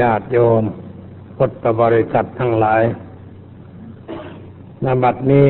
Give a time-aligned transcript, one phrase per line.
[0.00, 0.62] ญาติโยม
[1.36, 2.82] พุทธบริษัททั้งหลาย
[4.84, 5.48] นบัดนี้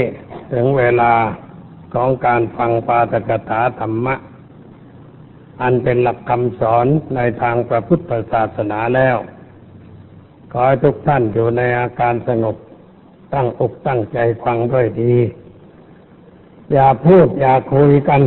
[0.52, 1.12] ถึงเวลา
[1.94, 4.14] ของการฟังปาตกถาธรรมะ
[5.62, 6.86] อันเป็นหลักคำสอน
[7.16, 9.16] ในทางพระพุทธศาสนาแล้ว
[10.52, 12.56] ขอให้ทุกท่านอยู่ในอาการสงบ
[13.34, 15.14] ตั้งอกตั้งใจฟังด้วยดี
[16.72, 18.20] อย่าพูดอย่าคุยกัน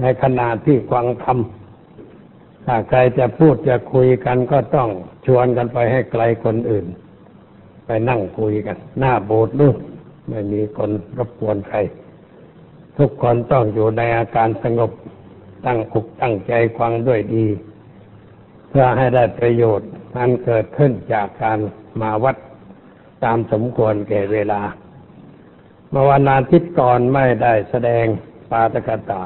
[0.00, 1.38] ในขณะที่ฟังธรรม
[2.64, 4.88] ถ้าใครจะพูดจะคุยกันก็ต้อง
[5.30, 6.86] ชวนกันไปให้ไกลคนอื่น
[7.86, 9.76] ไปนั่งคุยกัน หน้าโบสถ์นู่น
[10.28, 11.78] ไม่มีคนรบกวนใคร
[12.98, 14.90] ทุกคนต้องอยู่ในอาการสงบ
[15.66, 17.46] ตั้งอกตั้งใจฟังด้วยดี
[18.68, 21.58] เพื่อให้ได้ประโยชน์อันเกิดขึ้นจากการ
[22.00, 22.36] มาวัด
[23.24, 24.62] ตามสมควรแก่เวลา
[25.90, 28.04] เมื่อวันอาทิตย์ก่อนไม่ได้แสดง
[28.50, 29.22] ปาตกถา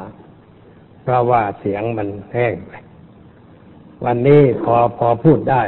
[1.02, 2.72] เพราะว่าเสียงมันแห้งไป
[4.04, 5.62] วันนี้พอพอพูดได้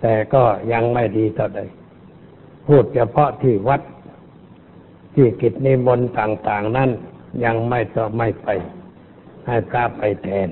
[0.00, 1.60] แต่ก็ยังไม่ดีเท่าใด
[2.66, 3.80] พูดเฉพาะที่วัด
[5.14, 6.90] ที่กิจนิมนต์ต่าง ๆ นั้น
[7.44, 8.48] ยังไม่ต่อไม่ไป
[9.46, 10.48] ให้พระไปแทน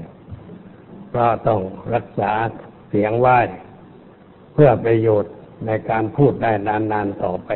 [1.08, 1.60] เพราะต้อง
[1.94, 2.32] รักษา
[2.88, 3.38] เสียงไหว้
[4.52, 5.32] เพื่อประโยชน์
[5.66, 7.50] ในการพูดได้นาน ๆ ต่อไป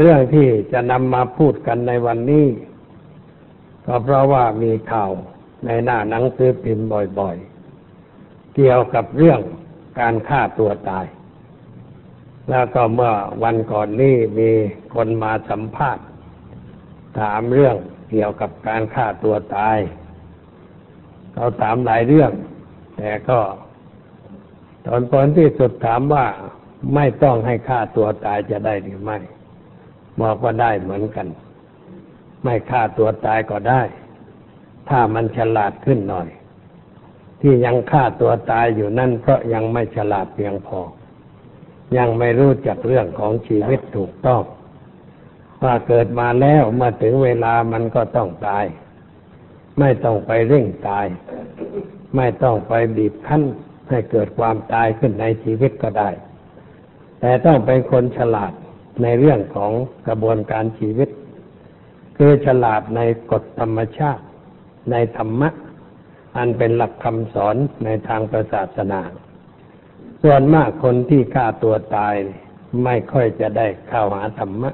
[0.00, 2.46] เรื่องที่จะนำมาพูดกันในวันนี้
[3.86, 5.10] ก็เพราะว่ามีข่าว
[5.66, 6.88] ในหน้าหนังสือพิมพ์
[7.18, 7.36] บ่อย
[7.94, 9.40] ๆ เกี่ยวกับเรื่อง
[10.00, 11.06] การฆ่าตัวตาย
[12.50, 13.12] แล้วก็เมื่อ
[13.42, 14.50] วันก่อนนี้มี
[14.94, 16.04] คนมาสัมภาษณ์
[17.18, 17.76] ถามเรื่อง
[18.10, 19.78] เกี่ยวกับการฆ่าตัวตาย
[21.32, 22.32] เขาถามหลายเรื่อง
[22.96, 23.38] แต่ก็
[24.86, 26.26] ตอนผลที่สุดถามว่า
[26.94, 29.18] ไม่ต้องให้ฆ่าตัวตายจะได้หรือไม่
[30.20, 31.26] บอกว่าได้เหมือนกัน
[32.44, 33.82] ไม่ฆ่าตัวตายก็ได้
[34.88, 36.28] ถ้ามันฉลาดขึ้นหน่อย
[37.40, 40.80] ที่ยังฆ่าตัวตายอยู่นั่นเพราะยังไม่ฉลาดเพียงพอ
[41.96, 44.42] ยังไม่รู้จักเรื่องของชีวิตถูกต้อง
[45.62, 48.64] ว่าเกิดมาแล้วเมื่อถึงเวลามันก็ต้องตาย
[49.78, 51.06] ไม่ต้องไปเร่งตาย
[52.16, 53.42] ไม่ต้องไปบีบคั้น
[53.88, 56.10] ให้เกิดความตายขึ้นในชีวิตก็ได้
[57.20, 58.52] แต่ต้องเป็นคนฉลาด
[59.02, 59.72] ในเรื่องของ
[60.06, 61.08] กระบวนการชีวิต
[62.16, 63.00] คือฉลาดใน
[63.30, 64.24] กฎธรรมชาติ
[64.90, 65.48] ในธรรมะ
[66.36, 68.20] อันเป็นหลักคำสอนในทาง
[68.52, 69.00] ศาสนา
[70.22, 72.14] ส่วนมากคนที่ฆ่าตัวตาย
[72.84, 74.70] ไม่ค่อยจะได้เข้าหาธรรมะ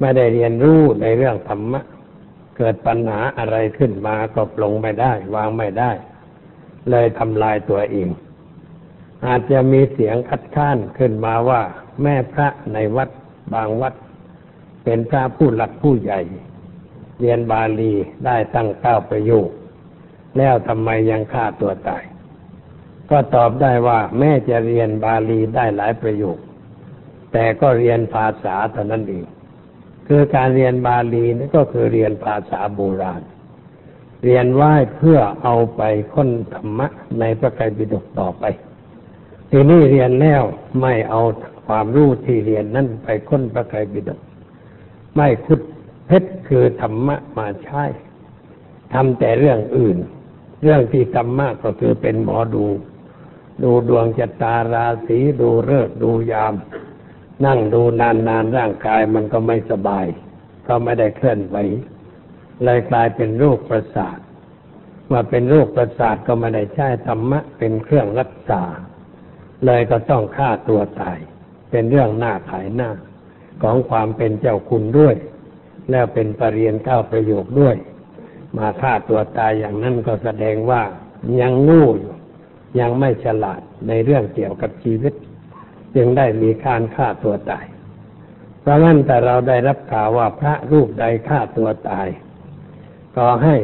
[0.00, 1.80] ไม่ได้เรียนรู้ในเรื่องธรรมะ
[2.56, 5.90] เกิดปัญหาอะไรขึ้นมาก็ปลงไม่ได้ วางไม่ได้
[6.90, 8.08] เลยทำลายตัวเอง
[9.26, 11.62] อาจจะมีเสียงคัดค้านขึ้นมาว่า
[12.02, 13.08] แม่พระในวัด
[13.54, 13.94] บางวัด
[14.84, 16.20] เป็นพระผู้หลักผู้ใหญ่
[17.20, 17.92] เรียนบาลี
[18.26, 19.48] ได้ตั้งเก้าประโยค
[20.38, 22.02] แล้วทำไมยังฆ่าตัวตาย
[23.10, 26.38] ก็ตอบได้ว่าแม่จะเรียนบาลีได้หลายประโยค
[27.32, 29.26] แต่ก็เรียนภาษาเท่านั้นเอง
[30.06, 33.22] คือการเรียนบาลีนี่ก็คือเรียนภาษาโบราณ
[34.24, 35.82] เรียนไหว้เพื่อเอาไป
[36.14, 36.86] ค้นธรรมะ
[37.20, 38.44] ในพระไตรปิฎกต่อไป
[39.50, 40.42] ทีนี้เรียนแล้ว
[40.80, 41.20] ไม่เอา
[41.66, 44.20] ความรู้ที่เรียนนั่นไปค้นพระไตรปิฎก
[45.16, 45.60] ไม่คุด
[46.06, 47.84] เพชรคือธรรมะมาใช้
[48.92, 49.98] ทำแต่เรื่องอื่น
[50.62, 52.66] เรื่องที่ธรรมะก็คือเป็นหมอดู
[53.62, 56.54] ดูดวงชะตาราศีดูฤกษ์ดูยาม
[57.46, 60.06] นั่งดูนานๆร่างกายมันก็ไม่สบาย
[60.68, 61.56] ก็ไม่ได้เคลื่อนไหว
[62.64, 64.18] เลยกลายเป็นโรคประสาท
[65.12, 68.62] ว่าเป็นโรคประสาทก็ไม่ได้ใช้ธรรมะเป็นเครื่องรักษา
[69.66, 71.18] เลยก็ต้องฆ่าตัวตาย
[71.70, 72.90] เป็นเรื่องหน้าขายหน้า
[73.62, 75.14] ของความเป็นเจ้าคุณด้วย
[75.90, 77.76] แล้วเป็นปรริญญาเก้าประโยคด้วย
[78.58, 80.82] มาฆ่าตัวตายอย่างนั้นก็แสดงว่า
[81.40, 82.14] ยังงู้อยู่
[82.80, 85.12] ยังไม่ฉลาดในเรื่องเกี่ยวกับชีวิต
[85.96, 87.64] จึงได้มีการฆ่าตัวตาย
[88.60, 92.08] เพราะงั้นแต่เราได้รับข่าวว่าพระรูปใดฆ่าตัวตาย
[93.16, 93.56] ก็ให้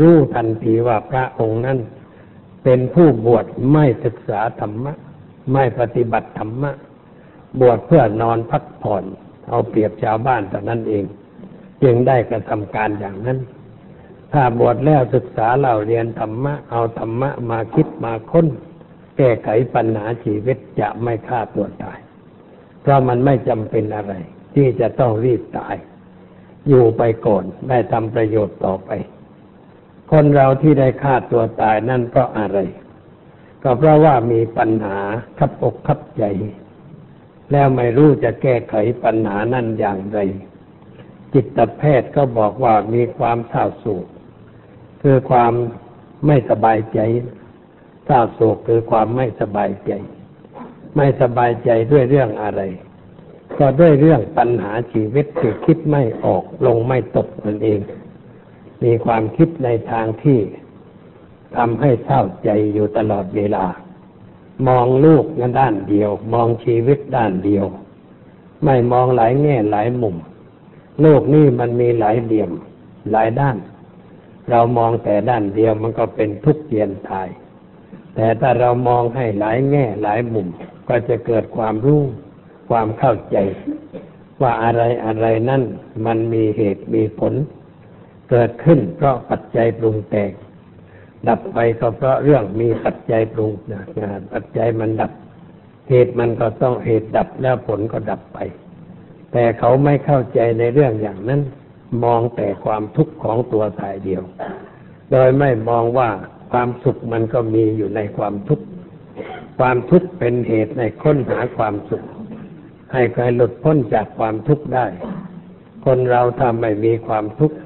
[0.00, 1.78] รู้ทันทีว่าพระองค์นั้น
[2.64, 4.92] เป็นผู้บวชไม่ศึกษาธรรมะ
[5.52, 6.72] ไม่ปฏิบัติธรรมะ
[7.60, 9.04] บวชเพื่อนอนพักผ่อน
[9.48, 11.04] เอาเปรียบชาวบ้านแต่นั้นเอง
[11.82, 13.38] จึงได้กระทำการอย่างนั้น
[14.32, 18.46] ถ้าบวชแล้วศึกษาเราเรียนธรรมะ เอาธรรมะมาคิดมาค้น
[19.16, 21.98] แก้ไขปัญหาชีวิตจะไม่ฆ่าตัวตาย
[22.80, 24.14] เพราะมันไม่จำเป็นอะไร
[24.54, 25.74] ที่จะต้องรีบตาย
[26.68, 28.90] อยู่ไปก่อนได้ทำประโยชน์ต่อไป
[30.10, 32.58] คนเราที่ได้ฆ่าตัวตายนั่นเพราะอะไร
[33.62, 34.98] ก็เพราะว่ามีปัญหา
[35.38, 36.24] ขับอกขับใจ
[37.52, 38.74] แล้วไม่รู้จะแก้ไข
[39.04, 40.18] ปัญหานั่นอย่างไร
[41.32, 44.06] จิตแพทย์ก็บอกว่ามีความเศร้าโศก
[45.06, 45.52] คือความ
[46.26, 47.00] ไม่สบายใจ
[48.04, 49.92] เศร้าโศกคือความไม่สบายใจ
[50.96, 52.60] ไม่สบายใจด้วยเรื่องอะไร
[53.58, 57.80] ก็ด้วยเรื่องปัญหาชีวิตที่คิดไม่ออกลงไม่ตกนั่นเอง
[58.84, 60.38] มีความคิดในทางที่
[61.56, 63.64] ทำให้เศร้าใจอยู่ตลอดเวลา
[64.66, 67.64] มองลูกกันด้านเดียว มองชีวิตด้านเดียว
[68.64, 70.16] ไม่มองหลายแง่หลายมุม
[71.00, 72.50] โลกนี้มันมีหลายเหลี่ยม
[73.12, 73.56] หลายด้าน
[74.50, 77.28] เรามองแต่ด้านเดียวมันก็เป็นทุกข์เยียนตาย
[78.14, 80.48] แต่ถ้าเรามองให้หลายแง่หลายมุม
[80.88, 82.02] ก็จะเกิดความรู้
[82.68, 83.36] ความเข้าใจ
[84.42, 85.62] ว่าอะไรอะไรนั่น
[86.06, 87.34] มันมีเหตุมีผล
[88.30, 90.30] เกิดขึ้นเพราะปัจจัยปรุงแต่ง
[91.28, 93.82] ดับไปก็เพราะเรื่องมีปัจจัยปรุงนะ
[94.32, 95.12] ปัจจัยมันดับ
[95.90, 98.38] เหตุมันก็ต้องเหตุดับแล้วผลก็ดับไป
[99.32, 101.40] แต่เขาไม่เข้าใจในเรื่องอย่างนั้น
[102.04, 104.22] มองแต่ความทุกข์ของตัวตายเดียว
[105.10, 106.10] โดยไม่มองว่า
[106.52, 108.64] ความสุขมันก็มีอยู่ในความทุกข์
[109.58, 112.04] ความทุกข์เป็นเหตุในค้นหาความสุข
[112.92, 114.86] ให้ใครหลุดพ้นจากความทุกข์ได้
[115.84, 117.56] คนเราถ้าไม่มีความทุกข์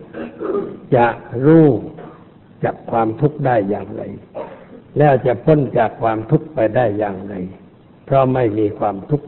[0.96, 1.06] จะ
[1.44, 1.66] รู้
[2.64, 4.02] จากความทุกข์ได้อย่างไร
[4.98, 7.34] แล้วจะพ้นจากความทุกข์ไปได้อย่างไร
[8.04, 9.26] เพราะไม่มีความทุกข์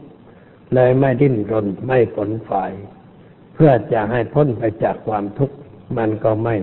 [0.73, 2.71] เลยไม่ดิ้นรนไม่ผลฝ่าย
[3.53, 5.55] เพื่อจะให้พ้นไปจากความทุกข์
[5.97, 6.55] มันก็ไม่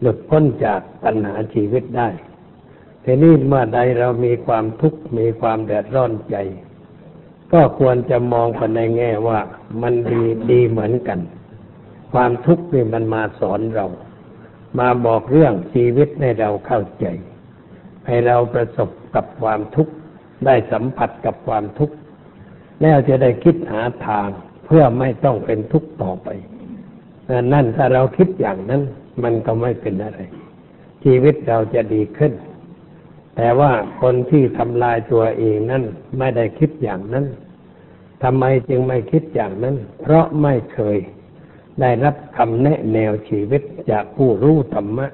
[0.00, 2.08] หลุดพ้นจากปัญหาชีวิตได้
[3.04, 6.36] ทีนี้เมื่อใดเรามีความทุกข์มีความเดือดร้อนใจ
[7.52, 9.40] ก็ควรจะมองไปในแง่ว่า
[9.82, 11.20] มันดีดีเหมือนกัน
[12.12, 13.86] ความทุกข์นี่มันมาสอนเรา
[14.78, 17.06] มาบอกเรื่องชีวิตให้เราเข้าใจ
[18.06, 19.92] ให้เราประสบกับความทุกข์
[20.46, 21.94] ได้สัมผัสกับความทุกข์
[22.80, 24.28] แล้วจะได้คิดหาทาง
[24.66, 26.28] เพื่อไม่ต้องเป็นทุกข์ต่อไป
[27.52, 28.82] นั่นถ้าเราคิดอย่างนั้น
[29.22, 30.20] มันก็ไม่เป็นอะไร
[31.04, 32.32] ชีวิตเราจะดีขึ้น
[33.36, 33.72] แต่ว่า
[34.02, 35.82] คนที่ทำลายตัวเองนั้น
[36.18, 37.26] ไม่ได้คิดอย่างนั้น
[38.22, 40.98] ทำไมจึงไม่คิดอย่างนั้น เพราะไม่เคย
[41.80, 45.06] ได้รับคำแนะแนวชีวิตจากผู้รู้ธรรมะ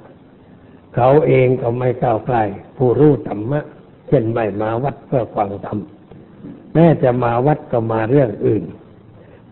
[0.94, 2.36] เขาเองก็ไม่ก้าวไกล
[2.76, 3.60] ผู้รู้ธรรมะ
[4.08, 5.78] เช่นไม่มาวัดเพื่อฟังธรรม
[6.74, 8.64] แม้จะมาวัดก็มาเรื่องอื่น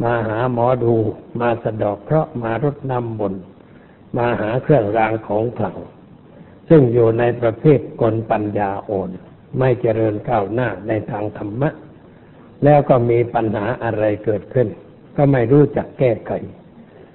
[0.02, 0.94] มาหาหมอดู
[1.40, 3.34] มาสะดอกเคราะห์มารดน้ำบน
[4.16, 5.78] มาหาเครื่องรางของขลัง
[6.68, 9.10] ซึ่งอยู่ในประเภทกลปัญญาอ่อน
[9.58, 11.70] ไม่เจริญก้าวหน้าในทางธรรมะ
[12.64, 14.68] แล้วก็มีปัญหาอะไรเกิดขึ้น
[15.16, 16.32] ก็ไม่รู้จักแก้ไข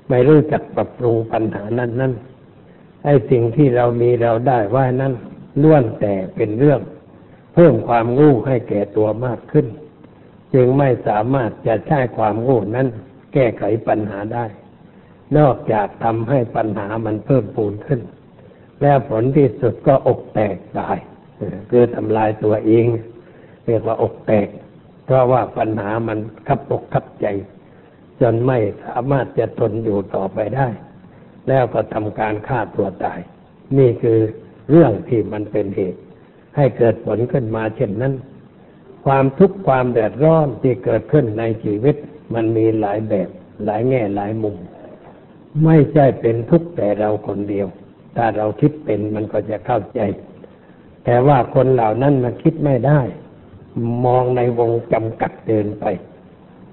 [0.09, 2.13] ไม่รู้จักปรับปรุงปัญหานั้นนั้น
[3.03, 5.13] ไอ้สิ่งที่เรามีเราได้ว่านั้น
[5.61, 6.81] ล้วนแต่เป็นเรื่อง
[7.53, 9.65] เพิ่มความงู้ให้แก่ตัวมากขึ้น
[10.53, 12.87] จึงไม่สามารถจะใช้ความโงูนั้น
[13.33, 14.45] แก้ไขปัญหาได้
[15.37, 18.01] นอกจากทำให้ปัญหามันเพิ่มปูนขึ้น
[18.81, 20.97] แล้วผลที่สุดก็อกแตกตาย
[21.69, 22.85] คือทำลายตัวเอง
[23.65, 24.47] เรียกว่าอกแตก
[25.05, 27.27] เพราะว่าปัญหามันขับอกขับใจ
[28.21, 30.67] จนไม่สามารถจะทนอยู่ต่อไปได้
[31.47, 33.19] แล้วก็ทำการฆ่าตัวตาย
[33.77, 34.19] นี่คือ
[34.69, 36.01] เรื่องที่มันเป็นเหตุ
[36.55, 38.13] ให้เกิดผลขึ้นมาเช่นนั้น
[39.05, 41.95] ความทุกข์ความแดดร้อนที่เกิดขึ้นในชีวิต
[42.33, 43.29] มันมีหลายแบบ
[43.65, 44.55] หลายแง่หลายมุม
[45.63, 47.67] ไม่ใช่เป็นทุกข์แต่เราคนเดียว
[48.15, 49.99] ถ้าเราคิดเป็นมันก็จะเข้าใจ
[51.05, 53.01] แต่ว่าคนเหล่านั้นมันคิดไม่ได้
[54.05, 55.85] มองในวงจำกัดเดินไป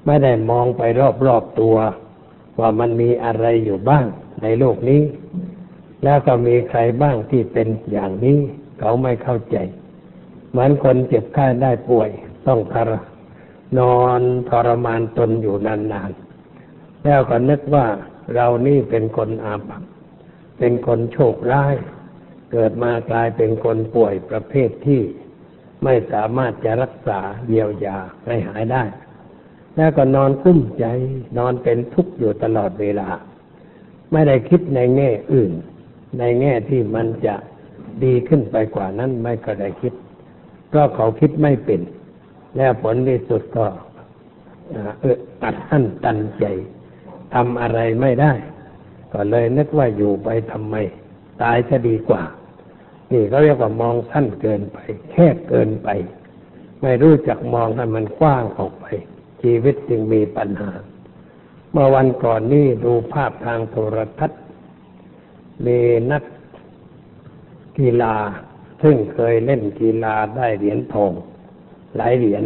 [0.06, 0.83] ไม่ได้มองไป
[1.26, 1.76] รอบๆตัว
[2.61, 4.06] ว่ามันมีอะไรอยู่บ้าง
[4.42, 5.02] ในโลกนี้
[6.04, 8.38] แล้วก็มีใครบ้างที่เป็นอย่างนี้
[8.80, 9.56] เขาไม่เข้าใจ
[10.50, 12.11] เหมือนคนเจ็บไข้ได้ป่วย
[12.46, 12.90] ต้องทร
[13.78, 17.87] นอนทรมานตนอยู่นานๆ แล้วก็นึกว่า
[18.34, 19.82] เรานี่เป็นคนอาภัพ
[20.58, 21.75] เป็นคนโชคร้าย
[22.52, 25.02] เกิดมากลายเป็นคนป่วยประเภทที่
[25.84, 28.82] ไม่สามารถจะรักษาเยียวยาให้หายได้
[29.76, 30.84] แล้วก็นอนกุ้มใจ
[31.38, 33.08] นอนเป็นทุกข์อยู่ตลอดเวลา
[34.12, 35.52] ไม่ได้คิดในแง่อื่น
[36.18, 37.34] ในแง่ที่มันจะ
[38.04, 39.92] ดีขึ้นไปกว่านั้นไม่ก็ได้คิด
[40.68, 41.80] เพราะเขาคิดไม่เป็น
[42.56, 43.66] แล้วผลที่สุดก็
[45.00, 46.44] เอออัดอั้นตันใจ
[47.35, 48.32] ทำอะไรไม่ได้
[49.12, 50.76] ก็เลยนึกว่าอยู่ไปทำไม
[51.42, 52.23] ตายจะดีกว่า
[53.12, 54.78] นี่เขาเรียกว่ามองสั้นเกินไป
[55.11, 55.88] แคบเกินไป
[56.82, 58.87] ไม่รู้จักมองให้มันกว้างออกไป
[59.42, 60.71] ชีวิตจึงมีปัญหา
[61.71, 64.40] เมื่อวันก่อนนี้ดูภาพทางโทรทัศน์
[65.66, 65.78] มี
[66.12, 66.23] นัก
[67.78, 68.16] กีฬา
[68.82, 71.12] ซึ่งเคยเล่นกีฬาได้เหรียญทอง
[71.96, 72.44] หลายเหรียญ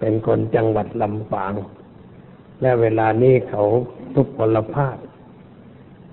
[0.00, 1.54] เป็นคนจังหวัดลำปาง
[2.60, 3.62] และเวลานี้เขา
[4.14, 4.96] ทุพพลภาพ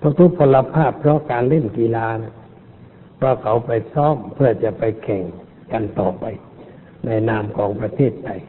[0.01, 2.33] ทุพพลภาพเพราะการเล่นกีฬานะ
[3.17, 5.23] เพราะเขาไปซ้อมเพื่อจะไปแข่ง
[5.71, 6.25] กันต่อไป
[7.05, 8.41] ในนามของประเทศไทย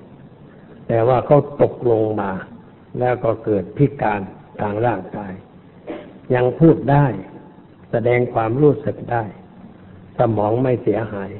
[0.88, 2.30] แต่ว่าเขาตกลงมา
[2.98, 4.20] แล้วก็เกิดพิการ
[4.60, 5.32] ทางร่างกาย
[6.34, 7.06] ยังพูดได้
[7.90, 9.24] แสดงความรู้สึกได้
[10.18, 11.30] สมองไม่เสียหาย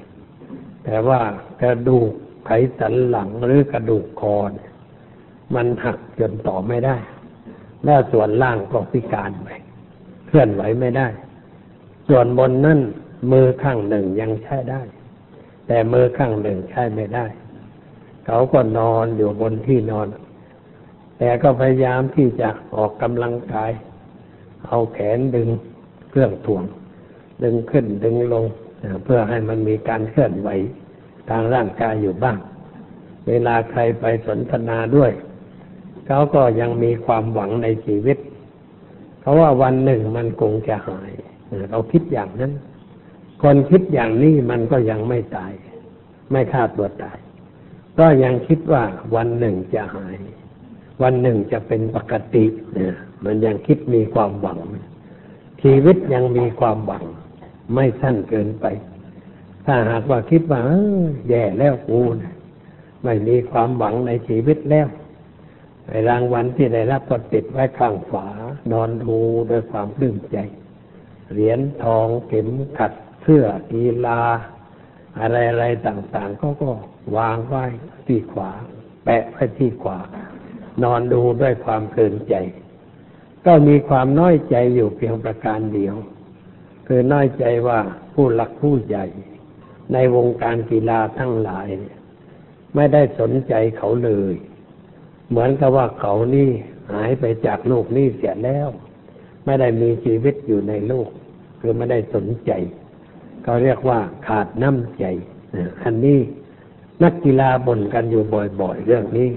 [0.84, 1.20] แต่ว่า
[1.62, 2.12] กระดูก
[2.46, 4.52] ไขสันหลังหรือกระดูกคอน
[5.54, 6.96] มันหักจนต่อไม่ได้
[7.84, 9.48] แล้วส่วนล่างก็พิการไป
[10.26, 11.08] เคลื่อนไหวไม่ได้
[12.08, 12.80] ส่วนบนนั่น
[13.32, 14.80] มือข้างหนึ่งยังใช้ได้
[15.66, 17.26] แต่มือข้างหนึ่งใช้ไม่ได้
[18.26, 20.06] เขาก็นอนอยู่บนที่นอน
[21.18, 23.70] แต่ก็พยายามที่จะออกกำลังกาย
[24.66, 25.48] เอาแขนดึง
[26.10, 26.64] เครื่องถ่วง
[27.42, 28.44] ดึงขึ้นดึงลง
[29.04, 30.48] เพื่อให้มันมีการเคลื่อนไหว
[31.30, 32.38] ทางร่างกายอยู่บ้าง
[33.28, 35.12] เวลาใครไปสนทนาด้วย
[36.06, 38.18] เขาก็ยังมีความหวังในชีวิต
[39.20, 41.10] เขาว่าวันหนึ่งมันคงจะหาย
[41.70, 42.52] เราคิดอย่างนั้น
[43.42, 45.52] คนคิดอย่างนี้มันก็ยังไม่ตาย
[46.30, 47.18] ไม่ฆ่าตัวตาย
[47.98, 48.82] ก็ยังคิดว่า
[49.14, 50.16] วันหนึ่งจะหาย
[51.02, 54.58] วันหนึ่งจะเป็นปกติเนี่ยมันยังคิดมีความหวัง
[55.62, 57.04] ชีวิตยังมีความหวัง
[57.74, 58.66] ไม่สั้นเกินไป
[59.66, 60.60] ถ้าหากว่าคิดว่า
[61.28, 62.34] แย่แล้วกูนะ
[63.04, 64.88] ไม่มีความหวังในชีวิตแล้ว
[65.88, 68.28] ไอ้รางวัลที่ได้รับก็ติดไว้ข้างฝา
[68.72, 69.16] นอนดู
[69.50, 70.38] ด้วยความปลื้มใจ
[71.32, 72.92] เหรียญทองเข็มขัด
[73.22, 74.20] เสื้อกีฬา
[75.20, 76.70] อะไรอะไรต่างๆ ก็ก็
[77.16, 77.64] วางไว้
[78.06, 78.50] ที่ขวา
[79.04, 79.98] แปะไว้ที่ขวา
[80.82, 82.34] นอนดูด้วยความเพลินใจ
[83.46, 85.94] ก็มีความน้อยใจอยู่เพียงประการเดียว
[86.86, 87.78] คือน้อยใจว่า
[88.14, 89.04] ผู้หลักผู้ใหญ่
[89.92, 91.98] ในวงการกีฬาทั้งหลายเนี่ย
[92.74, 94.34] ไม่ได้สนใจเขาเลย
[95.28, 96.50] เหมือนกับว่าเขานี่
[96.92, 98.68] หายไปจากโลกนี้เสียแล้ว
[99.44, 101.08] ไม่ได้มีชีวิตอยู่ในโลก
[101.60, 102.52] คือไม่ได้สนใจ
[103.42, 105.04] เขาเรียกว่าขาดน้ำใจ
[105.82, 106.18] อันนี้
[107.02, 108.22] นักกีฬาบ่นกันอยู่
[108.60, 109.30] บ่อย ๆ เรื่องนี้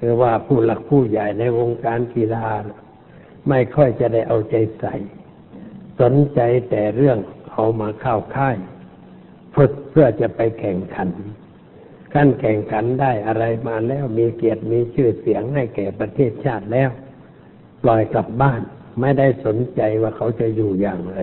[0.00, 2.46] คือว่าผู้หลักผู้ใหญ่ในวงการกีฬา
[3.48, 4.94] ไม่ค่อยจะได้เอาใจใส่
[6.00, 7.18] สนใจแต่เรื่อง
[7.52, 8.56] เอามาเข้าค่าย
[9.56, 11.08] ฝึกเพื่อจะไปแข่งขัน
[12.14, 16.90] ขั้นแข่งขันได้อะไรมาแล้วมีเกียรติมีชื่อเสียงให้แก่ประเทศชาติแล้ว
[17.82, 18.60] ปล่อยกลับบ้าน
[19.00, 21.18] ไม่ได้สนใจว่าเขาจะอยู่อย่างไร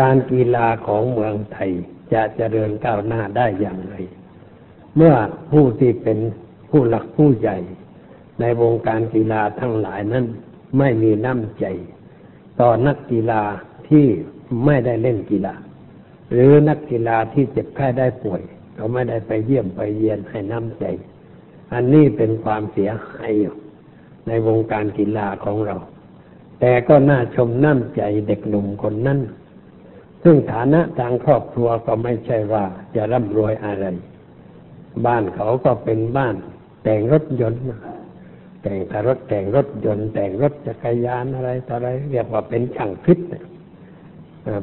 [0.00, 1.70] การกีฬาของเมืองไทย
[2.12, 3.94] จะเจริญก้าวหน้าได้อย่างไร
[4.96, 5.14] เมื่อ
[5.50, 6.18] ผู้ที่เป็น
[6.70, 7.58] ผู้หลักผู้ใหญ่
[8.40, 10.26] ในวงการกีฬาทั้งหลายนั้น
[10.78, 11.64] ไม่มีน้ำใจ
[12.60, 13.42] ต่อนักกีฬา
[13.88, 14.06] ที่
[14.64, 15.54] ไม่ได้เล่นกีฬา
[16.32, 18.42] หรือนักกีฬาที่เจ็บไข้ได้ป่วย
[18.74, 20.84] เขาไม่ได้ไปเยี่ยมไปเยียนให้น้ำใจ
[21.72, 23.54] อันนี้เป็นความเสียหายอยู่
[24.26, 25.76] ในวงการกีฬาของเรา
[26.60, 29.18] แต่ก็น่าชมน้ำใจเด็กหนุ่มคนนั้น
[30.22, 33.84] ซึ่งฐานะทางครอบครัวก็ไม่ใช่ว่าจะร่ำรวยอะไร
[35.06, 36.34] บ้านเขาก็เป็นบ้าน
[36.84, 37.62] แต่งรถยนต์
[38.62, 43.18] แต่งแต่รถแต่งรถยนต์ แต่งรถจักรยานอะไรต่ออะไร เรียกว่าเป็นช่างฟิต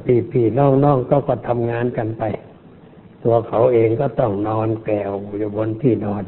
[0.05, 2.23] พี่พี่น้องน้องก็ก็ทำงานกันไป
[3.23, 6.23] ตัวเขาเองก็ต้องนอนแกวอยู่บนที่นอน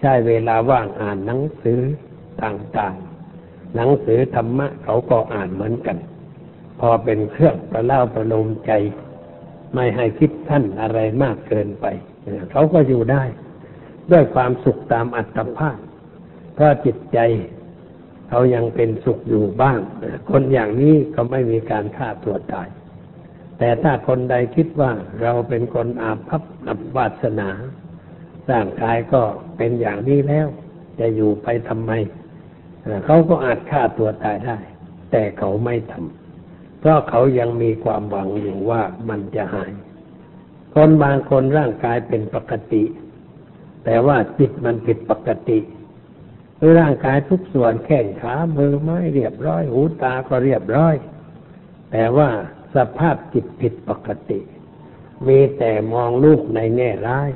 [0.00, 1.80] ใช้เวลาว่างอ่านหนังสือ
[2.42, 5.96] ต่างๆ หนังสือธรรมะเขาก็อ่านเหมือนกัน
[6.80, 8.72] พอเป็นเครื่องประเล่าประโลมใจ
[9.74, 11.86] ไม่ให้คิดท่านอะไรมากเกินไป
[12.52, 13.24] เขาก็อยู่ได้
[14.10, 15.78] ด้วยความสุขตามอัตภาพ
[16.54, 17.18] เพราะจิตใจ
[18.28, 19.78] เขายังเป็นสุขอยู่บ้าง
[20.30, 22.68] คนอย่างนี้ก็ไม่มีการฆ่าตัวตาย
[23.58, 27.50] แต่ถ้าคนใดคิดว่าเราเป็นคนอาภัพอับวาสนา
[28.50, 29.22] ร่างกายก็
[29.56, 30.46] เป็นอย่างนี้แล้ว
[31.00, 31.92] จะอยู่ไปทำไม
[33.04, 34.58] เขาก็อาจฆ่าตัวตายได้
[35.10, 39.72] แต่เขาไม่ทำเพราะเขายังมีความหวังอยู่ว่ามันจะหาย
[40.74, 42.84] คนบางคนร่างกายเป็นปกติ
[43.84, 45.58] แต่ว่าจิตมันผิดปกติ
[46.66, 50.94] คือร่างกายทุกส่วนแข้งขามือไม้เรียบร้อย หูตาก็เรียบร้อย
[51.92, 52.30] แต่ว่า
[52.74, 54.40] สภาพจิตผิดปกติ
[55.28, 57.30] มีแต่มองลูกในแง่ร้าย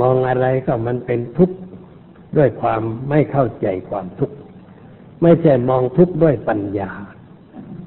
[0.00, 1.56] มองอะไรก็มันเป็นทุกข์
[2.36, 4.36] ด้วยความไม่เข้าใจความทุกข์
[5.22, 6.92] ไม่ใช่มองทุกข์ด้วยปัญญา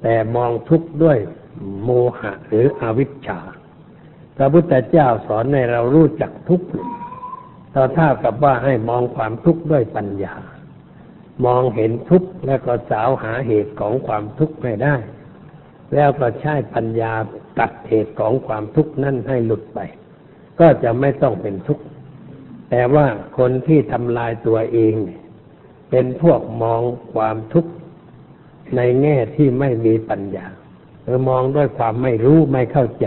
[0.02, 1.18] แต่มองทุกข์ด้วย
[1.84, 1.90] โม
[2.20, 3.40] หะหรืออวิชชา
[4.38, 6.68] พระพุทธเจ้าสอนให้เรารู้จักทุกข์
[7.78, 10.36] เราเท่ากับว่าให้มองความทุกข์ด้วยปัญญา
[11.46, 14.96] มองเห็นทุกข์แล้วก็สาวหาเหตุของความทุกข์ให้ได้
[15.94, 17.14] แล้วก็ใช้ปัญญา
[17.60, 19.80] ตัดเหตุของความทุกข์นั้นให้หลุดไป
[20.60, 21.84] ก็จะไม่ต้องเป็นทุกข์
[22.70, 23.08] แต่ว่า
[23.38, 24.96] คนที่ทำลายตัวเอง
[25.90, 26.82] เป็นพวกมอง
[27.14, 27.72] ความทุกข์
[28.76, 30.46] ในแง่ที่ไม่มีปัญญา
[31.04, 33.06] หรือมองด้วยความไม่รู้ไม่เข้าใจ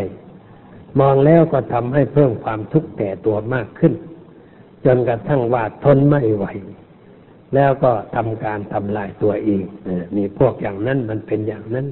[1.00, 3.94] มองแล้วก็ทำให้เพิ่มความทุกข์แก่ตัวมากขึ้น
[4.84, 6.46] จนกระทั่งว่าทนไม่ไหว
[7.54, 9.64] แล้วก็ทำการทำลายตัวเอง
[10.16, 11.86] นี่พวกอย่างนั้นมันเป็นอย่างนั้น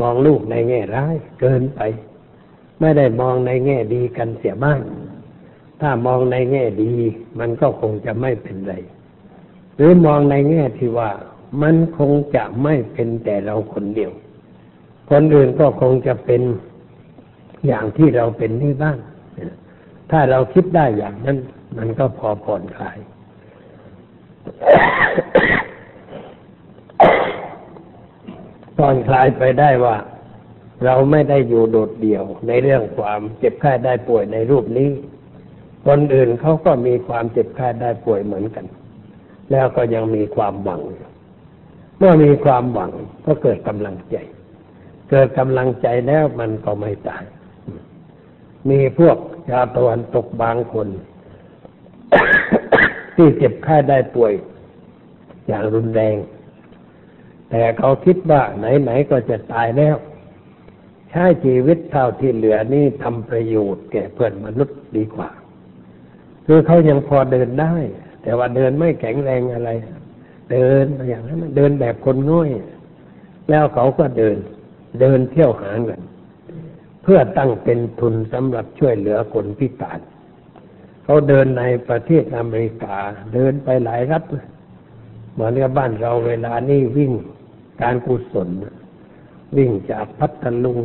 [0.00, 1.80] มองลูกในแง่ร้ายเกินไป
[2.80, 4.80] ไม่ได้มองในแง่ดีกันเสียบ้าง
[5.80, 6.92] ถ้ามองในแง่ดี
[7.38, 8.74] มันก็คงจะไม่เป็นไร
[9.76, 11.10] หรือมองในแง่ที่ว่า
[11.62, 14.12] มันคงจะไม่เป็นแต่เราคนเดียว
[15.10, 16.42] คนอื่นก็คงจะเป็น
[17.66, 18.98] อย่างที่เราเป็นนี่บ้าง
[20.10, 21.38] ถ้าเราคิดได้อย่างนั้น
[21.78, 22.98] มันก็พอผ่อนคลาย
[28.76, 29.96] ผ่อนคลายไปได้ว่า
[30.84, 34.90] เราไม่ได้อยู่โดดเดี่ยวในเรื่องความเจ็บไข้ได้ป่วยในรูปนี้
[35.86, 38.66] คนอื่นเขาก็มีความเจ็บไข้ได้ป่วยเหมือนกัน
[39.52, 40.82] แล้วก็ยังมีความหวัง
[41.98, 42.92] เมื่อมีความหวัง
[43.26, 44.16] ก็เกิดกำลังใจ
[45.10, 47.24] เกิดกำลังใจแล้วมันก็ไม่ตาย
[48.70, 49.16] มีพวก
[49.48, 50.88] ชาวตะวันตกบางคน
[53.16, 54.32] ที่เจ็บไข้ได้ป่วย
[55.46, 56.16] อย่างรุนแรง
[57.50, 59.96] แต่เขาคิดว่าไหนๆก็จะตายแล้ว
[61.10, 65.30] ใช้ชีวิตเท่าที่เหลือนี่ทำประโยชน์แก่เพื่อนมนุษย์ดีกว่า
[66.46, 67.74] คือเขายังพอเดินได้
[68.22, 69.70] แต่ว่าเดินไม่แข็งแรงอะไร
[70.52, 72.50] เดินอย่างนั้นเดินแบบคนง่อย
[73.50, 74.36] แล้วเขาก็เดิน
[75.00, 76.00] เดินเที่ยวหาเงิน
[77.02, 80.00] เพื่อตั้งเป็นทุนสำหรับช่วยเหลือคนพิการ
[81.04, 82.96] เขาเดินในประเทศอเมริกา
[83.34, 84.22] เดินไปหลายรัฐ
[85.32, 87.12] เหมือนกับบ้านเราเวลานี้วิ่ง
[87.82, 88.48] การกุศล
[89.56, 90.78] วิ่งจากพัทลุง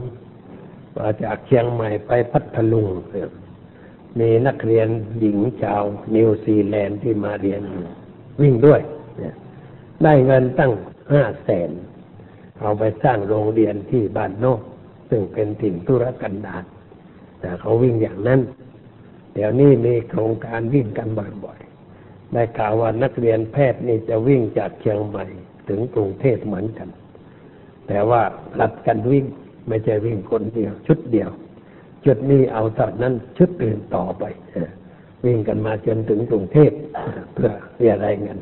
[0.98, 2.88] มาจากเชียงใหม่ไปพัทลุง
[4.20, 4.88] มีนักเรียน
[5.20, 5.84] หญิงชาว
[6.16, 7.62] นิวซีแลนด์ที่มาเรียน
[8.42, 8.82] วิ่งด้วย
[10.04, 10.72] ได้เงินตั้ง
[11.12, 11.70] ห้าแสน
[12.60, 14.62] เอาไปสร้างโรงเรียนที่บ้านโนก
[15.10, 16.64] ซึ่งเป็นถิ่นธุรกันดาร
[17.40, 18.40] แต่เขาวิ่งอย่างนั้น
[19.38, 21.08] เดี๋ยวนี้มีโครงการวิ่งกัน
[21.44, 25.26] บ่อยๆได้ข่าวว่านักเรียนแพทย์นี่จะวิ่งจากเชียงใหม่
[25.70, 26.90] ถึงกรุงเทพเหมือนกัน
[27.88, 28.22] แต่ว่า
[28.56, 29.26] หลัดกันวิ่ง
[29.68, 31.30] ไม่ใช่วิ่งคนเดียว ชุดเดียว
[32.06, 34.24] จุดนี้เอาเท่านั้นชุดอื่นต่อไป
[35.26, 36.72] วิ่งกันมาจนถึงกรุงเทพ
[37.34, 38.40] เพื่อเรียรายเงิน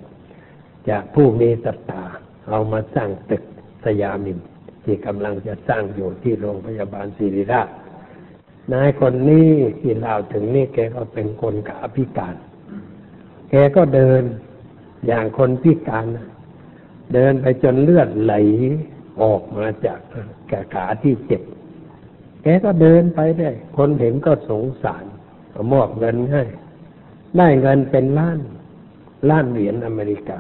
[0.90, 2.04] จากผู้มีศรัทธา
[2.50, 3.44] เอามาสร้างตึก
[3.86, 4.40] สยามิน
[4.84, 7.70] ที่กำลังจะสร้างอยู่ที่โรงพยาบาลศิริราช
[8.74, 9.50] นายคนนี้
[9.80, 12.36] ที่เล่าถึงนี่แกก็เป็นคนขาพิการ
[13.50, 14.24] แกก็เดิน
[15.08, 16.06] อย่างคนพิการ
[17.14, 18.34] เดินไปจนเลือดไหล
[19.22, 20.00] ออกมาจาก
[20.48, 21.42] แกขาที่เจ็บ
[22.44, 25.06] แกก็เดินไปได้ คนเห็นก็สงสาร
[25.72, 26.44] มอบเงินให้
[27.38, 28.40] ได้เงินเป็นล้าน
[29.30, 30.40] ล้านเหรียญอเมริกา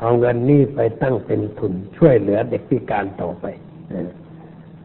[0.00, 3.46] เอาเงินนี้ไปตั้งเป็นทุนช่วยเหลือเด็กพิการต่อไป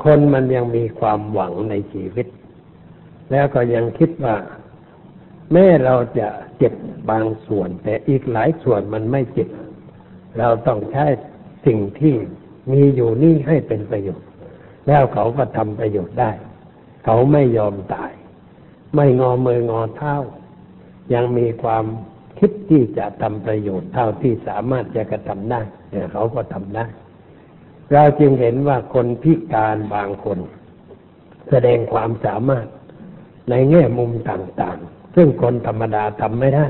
[0.03, 2.27] คนมันยังมีความหวังในชีวิต
[3.31, 4.35] แล้วก็ยังคิดว่า
[5.51, 6.73] แม้เราจะเจ็บ
[7.09, 9.49] บางส่วน แต่อีกหลายส่วนมันไม่เจ็บ
[10.39, 11.05] เราต้องใช้
[11.65, 12.15] สิ่งที่
[12.71, 14.27] มีอยู่นี่ให้เป็นประโยชน์
[14.87, 16.31] แล้วเขาก็ทำประโยชน์ได้
[17.05, 18.11] เขาไม่ยอมตาย
[18.95, 20.15] ไม่งอมืองอเท้า
[21.13, 21.85] ยังมีความ
[22.39, 26.85] คิดที่จะทำประโยชน์เท่าที่สามารถจะกระทำได้เนี่ยเขาก็ทำได้
[27.93, 30.39] เราจึงเห็นว่าคนพิการบางคน
[31.49, 32.67] แสดงความสามารถ
[33.49, 36.67] ในแง่มุมต่างๆ ซึ่งคนธรรมดาทำไม่ได้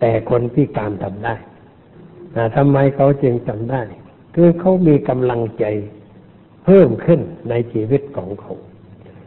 [0.00, 1.34] แต่คนพิการทำได้
[2.56, 3.82] ทำไมเขาจึงทำได้
[4.34, 5.64] คือเขามีกำลังใจ
[6.64, 7.20] เพิ่มขึ้น
[7.50, 8.52] ในชีวิตของเขา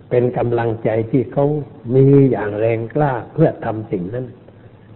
[0.10, 1.46] เป็นกำลังใจที่เขา
[1.96, 4.28] มีอย่างแรงกล้าเพื่อทำสิ่งนั้น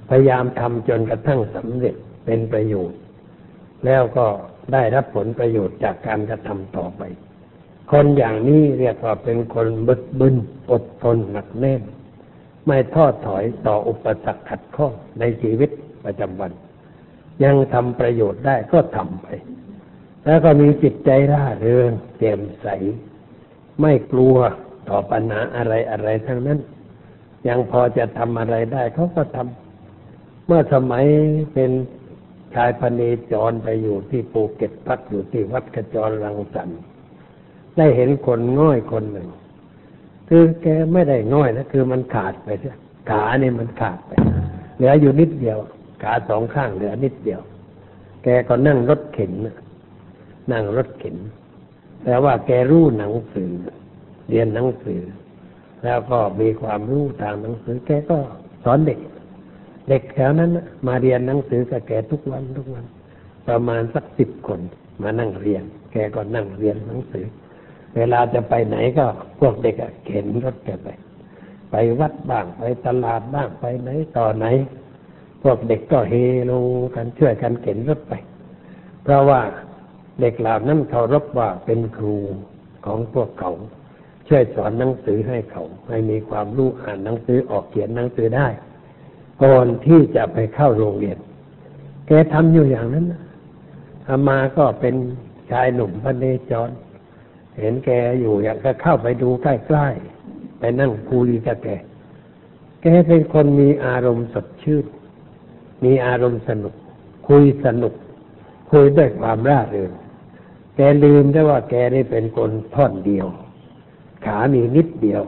[0.10, 3.00] พยายามทำจนกระทั่งสำเร็จเป็นประโยชน์
[3.86, 4.26] แล้วก็
[4.74, 7.02] ได้รับผลประโยชน์จากการกระทำต่อไป
[7.92, 10.36] คนอย่างนี้เรียกว่าเป็นคนบึกบึน
[10.72, 11.82] อดทนหนักแน่น
[12.66, 15.70] ไม่ทอดถอยต่ออุปสรรคขัดข้องในชีวิต
[16.06, 16.52] ประจำวัน
[17.44, 19.28] ยังทำประโยชน์ได้ก็ทำไป
[20.26, 22.68] แล้วก็มีจิตใจร่าเริงแจ่มใส
[23.82, 24.38] ไม่กลัว
[24.90, 26.60] ต่อปัญหาอะไรอะไรทั้งนั้น
[27.48, 31.06] ยังพอจะทำอะไรได้เขาก็ทำเมื่อสมัย
[31.54, 31.72] เป็น
[32.54, 36.80] ชายพเนจรไปอยู่ที่ภูเก็ตพักอยู่ที่วัดกระจรรังสรรค์
[37.78, 39.30] ได้เห็นคนง่อยคนหนึ่ง
[40.30, 42.76] คือแกไม่ได้ง่อยนะคือมันขาดไปเสีย
[43.10, 44.12] ขาเนี่ยมันขาดไป
[44.76, 45.58] เหลืออยู่นิดเดียว
[46.04, 47.42] ขาสองข้างเหลือนิดเดียว
[48.24, 49.32] แกก็นั่งรถเข็น
[50.52, 51.18] นั่งรถเข็น
[52.04, 53.52] แต่ว่าแกรู้หนังสือ
[54.30, 55.02] เรียนหนังสือ
[55.84, 58.18] แล้วก็มีความรู้ทางหนังสือ แกก็
[58.64, 59.00] สอนเด็ก
[59.90, 60.52] เด็กแถวนั้น
[60.88, 62.86] มาเรียนหนังสือกับแกทุกวันทุกวัน
[63.48, 64.60] ประมาณสักสิบคน
[65.02, 67.26] มานั่งเรียน แกก็นั่งเรียนหนังสือ
[67.96, 69.06] เวลาจะไปไหนก็
[69.40, 70.88] พวกเด็กเข็นรถแกไป
[71.72, 74.46] ไปวัดบ้างไปตลาดบ้างไปไหนต่อไหน
[75.44, 76.14] พวกเด็กก็เฮ
[76.46, 76.52] โล
[76.96, 78.14] กันช่วยกันเข็นรถไป
[79.04, 79.42] เพราะว่า
[80.22, 82.18] เด็กเหล่านั้นเคารพว่าเป็นครู
[82.86, 83.52] ของพวกเขา
[84.28, 88.48] ช่วยสอนหนังสือให้เขา ให้มีความรู้อ่านหนังสือออกเขียนหนังสือได้
[89.44, 91.18] ก่อนที่จะไปเข้าโรงเรียน
[92.08, 93.06] แกทำอยู่อย่างนั้น
[94.08, 94.96] อามาก็เป็น
[95.52, 96.70] ชายหนุ่มพระเนจร
[97.60, 97.90] เห็นแก
[98.20, 101.70] อยู่อยากจะเข้าไปดูใกล้ๆไปนั่งคุยกับแก
[102.82, 104.86] แกเป็นคนมีอารมณ์สดชื่น
[105.84, 106.74] มีอารมณ์สนุก
[107.28, 107.94] คุยสนุก
[108.72, 109.92] คุยด้วยความร่าเริง
[110.76, 113.28] แกลืมได้ว่าแกนี่เป็นคนท่อนเดียว
[114.26, 115.24] ขามีนิดเดียว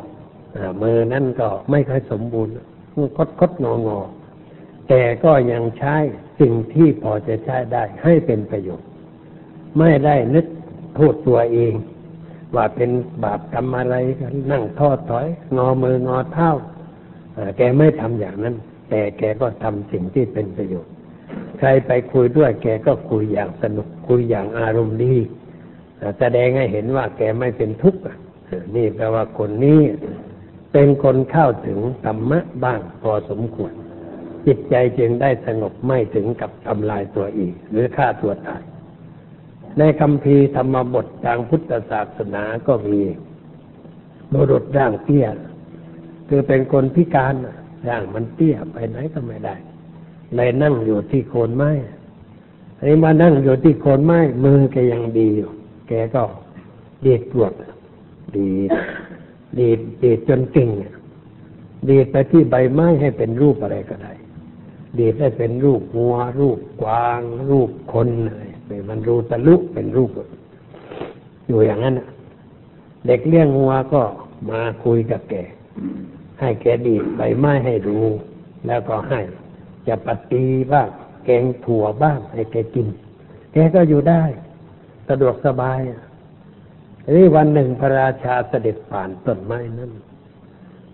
[0.82, 2.54] มือนั่นก็ไม่ค่อยสมบูรณ์
[3.18, 4.00] คดคดงองอ
[4.90, 5.96] แต่ก็ยังใช้
[6.40, 8.88] สิ่งที่พอจะใช้ได้ให้เป็นประโยชน์
[9.78, 10.46] ไม่ได้นึก
[10.96, 11.74] โทษตัวเอง
[12.56, 12.90] ว่าเป็น
[13.24, 16.52] บาปทำอะไรกันนั่งทอดถอย งอมืองอเท้า
[17.58, 18.56] แกไม่ทำอย่างนั้น
[18.90, 20.94] แต่แกก็ทำสิ่งที่เป็นประโยชน์
[21.60, 25.16] ใครไปคุยด้วย แกก็คุยอย่างสนุกคุยอย่างอารมณ์ดี
[26.20, 28.02] แสดงให้เห็นว่าแกไม่เป็นทุกข์
[28.76, 29.82] นี่แปลว่าคนนี้
[30.74, 33.74] เป็นคนเข้าถึงธรรมะบ้างพอสมควร
[34.46, 38.62] จิตใจจึงได้สงบไม่ถึงกับทำลายตัวอีก หรือฆ่าตัวตาย
[39.78, 43.02] ในคำพีธรรมบททางพุทธศาสนาก็มี
[44.34, 45.28] บุรุษร่างเตี้ย
[46.30, 47.34] คือเป็นคนพิการ
[47.88, 49.56] ร่างมันเตี้ยไปไหนก็ไม่ได้
[50.36, 51.72] เลยนั่งอยู่ที่โคนไม้
[52.78, 55.50] อันนี้มานั่งอยู่ที่โคนไม้มือแกยังดีอยู่
[55.88, 56.24] แกก็
[57.06, 57.52] ดีดปวด
[58.36, 58.50] ดี
[59.60, 60.70] ดีดดีดจนกิ่ง
[61.90, 64.14] ดีดไปที่ใบไม้ให้เป็นรูปอะไรก็ได้
[65.00, 68.44] ดีดให้เป็นรูปงัวรูปกวาง รูปคนอะไร
[68.90, 70.12] มันรูตะลุเป็นรูป
[71.48, 71.96] อยู่อย่างนั้น
[73.08, 74.02] เด็กเลี้ยงงัวก็
[74.50, 75.36] มาคุยกับแก
[76.40, 77.98] ให้แกดีดใบไม้ให้ดู
[78.68, 79.20] แล้วก็ให้
[79.88, 80.90] จะปฏิบ้าง
[81.26, 82.88] แกงถั่วบ้างให้แกกิน
[83.54, 84.24] แกก็อยู่ได้
[85.10, 85.80] สะดวกสบาย
[87.16, 89.92] นี้วันหนึ่งพระราชาเสด็จผ่านต้นไม้นั้น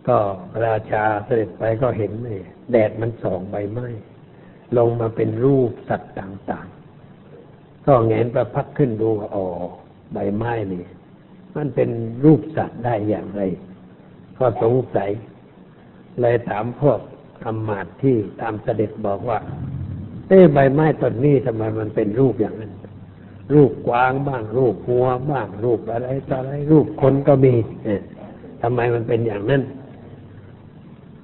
[0.07, 0.17] ก็
[0.51, 2.39] พระราชาเสด็จไปก็เห็นเลย
[2.71, 3.87] แดดมันส่องใบไม้
[4.77, 6.67] ลงมาเป็นรูปสัตว์ต่าง
[7.85, 9.45] ก็แงนประพักขึ้นดูอ๋อ
[10.13, 10.83] ใบไม้นี่
[11.55, 11.89] มันเป็น
[12.23, 13.41] รูปสัตว์ได้อย่างไร
[14.37, 15.09] ก็สงสัย
[16.21, 16.99] เลยถามพวก
[17.45, 19.39] อำมาที่ตามเสด็จบอกว่า
[20.27, 22.73] เอ้ใบไม้ต้นนี้ทำไมมันเป็นรูปอย่างนั้น
[23.53, 27.53] รูปกวางบ้างรูปหัวบ้างรูปอะไรต่ออะไร รูปคนก็มี
[28.61, 29.61] ทำไมมันเป็นอย่างนั้น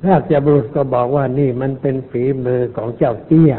[0.07, 3.53] ราชบุรุษก็บอกว่านี่มันเป็นฝีมือของเจ้าเตี้ย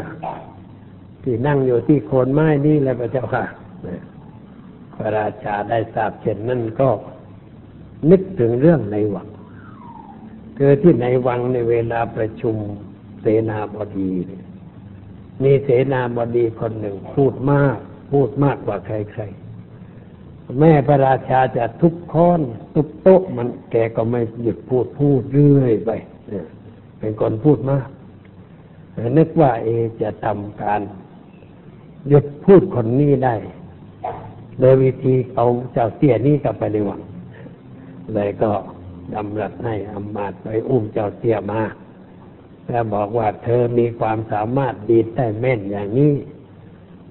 [1.23, 3.43] ที่นั่งอยู่ที่โคนไม้นี่แหละพระเจ้าค่ะ
[4.95, 6.89] พระราชาได้ทราบเช่นนั้นก็
[8.09, 9.27] นึกถึงเรื่องในวัง
[10.57, 12.55] คือที่ในวังในเวลาประชุม
[13.21, 14.11] เสนาบดี
[15.43, 17.77] มีเสนาบดีคนหนึ่งพูดมาก
[18.11, 22.41] พูดมากกว่าใครๆ แม่พระราชาจะทุบค้อน
[22.73, 25.89] ทุบโต๊ะมันแกก็ไม่หยุดพูดพูดเรื่อยไป
[26.99, 27.87] เป็นคนพูดมาก
[29.17, 29.67] นึกว่าเอ
[30.01, 30.81] จะทำการ
[32.09, 33.35] หยุดพูดคนนี้ได้
[34.59, 37.01] โดยวิธีเอาเจ้าเตี้ยนี้กลับไปในวัง
[38.13, 38.51] เลยก็
[39.13, 41.61] ดำรัสให้อำมาตไปอุ้มเจ้าเตี้ยมา
[42.67, 46.13] แล้วบอกว่าเธอมีความสามารถดีได้แม่นอย่างนี้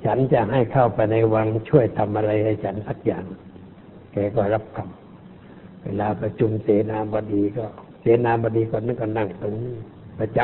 [0.05, 3.25] ฉันจะให้เข้าไปในวังช่วยทำอะไรให้ฉันสักอย่าง
[4.13, 7.65] แกก็รับคำเวลาประชุมเสนาบดีก็
[8.01, 9.77] เสนาบดีคนนั้นก็นั่งตรงนี้
[10.19, 10.39] ประจ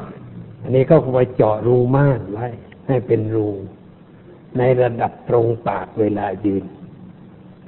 [0.00, 2.46] ำอันนี้ก็ไปเจาะรูม่านไว้
[2.88, 3.48] ให้เป็นรู
[4.58, 6.64] ในระดับตรงปากเวลายืน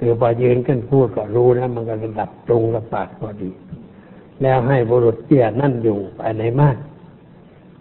[0.01, 3.51] คือพอยืนขึ้นพูดก็รู้นะมันก็ระดับตรงกับปากพอดี
[4.43, 6.77] แล้วให้บุรุษเตี้ยนั่นอยู่ภายในม่าน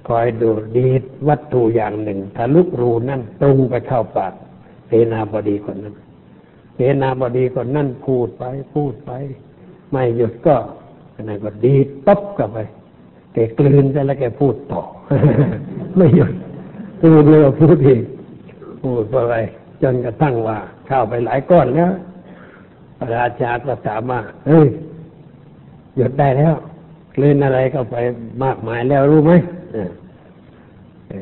[0.08, 0.88] คอยดูดี
[1.28, 4.34] วัตถุอย่างหนึ่งทะลุรูนั่นตรงไปเข้าปาก
[4.88, 5.96] เสนาบดีคนนั้น
[6.76, 9.12] เสนาบดีคนนั้นพูดไปพูดไป
[9.92, 10.56] ไม่หยุดก็
[11.28, 12.58] นั่นก็ดีดตบกลับไป
[13.34, 14.82] แกกลืนแล้วแกพูดต่อ
[15.98, 16.34] ไม่หยุด
[17.02, 18.02] พูดเลยพูดอีก
[18.82, 19.36] พูดไป
[19.82, 21.92] จนกระทั่งว่าเข้าไปหลายก้อนแล้ว
[22.98, 24.68] พระราชาก็ถามว่าเฮ้ย
[25.96, 26.56] หยุดได้แล้ว
[27.16, 27.96] กลืนอะไรเข้าไป
[28.44, 29.32] มากมายแล้วรู้ไหม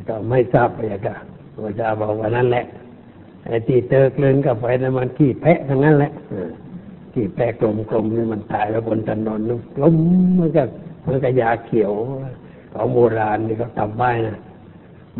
[0.07, 1.15] ก็ไม่ทราบไปกะ
[1.63, 2.65] พระเจ้าบอกว่านั่นแหละ
[3.45, 6.11] ไอ้ที่เจอกลืนกับไปนั้นมันขี้แพะทั้งนั้นแหละ
[7.13, 7.63] ขี้แพะก
[7.95, 9.41] ลมๆนี่มันตายแล้วบนถนน
[9.75, 9.95] กลม
[10.39, 10.63] มันก็
[11.05, 11.91] มันก็ยาเขียว
[12.73, 14.37] ของโบราณนี่เขาทำไว้นะ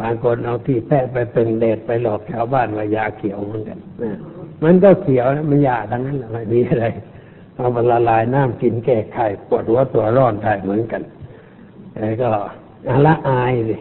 [0.02, 3.80] บางคนเอาที่แพะไปเป็นเดดไปหลอกชาวบ้านว่ายาเขียวเหมือนกัน
[4.64, 6.86] มันก็เขียวนะมันยาทั้งนั้นแหละไม่มีอะไร
[7.56, 11.02] เอามาละลายน้ำกินแก้ไขปวดหัวตัวร้อนได้เหมือนกัน
[11.94, 12.30] แต่ก็
[13.06, 13.78] ละอายสิ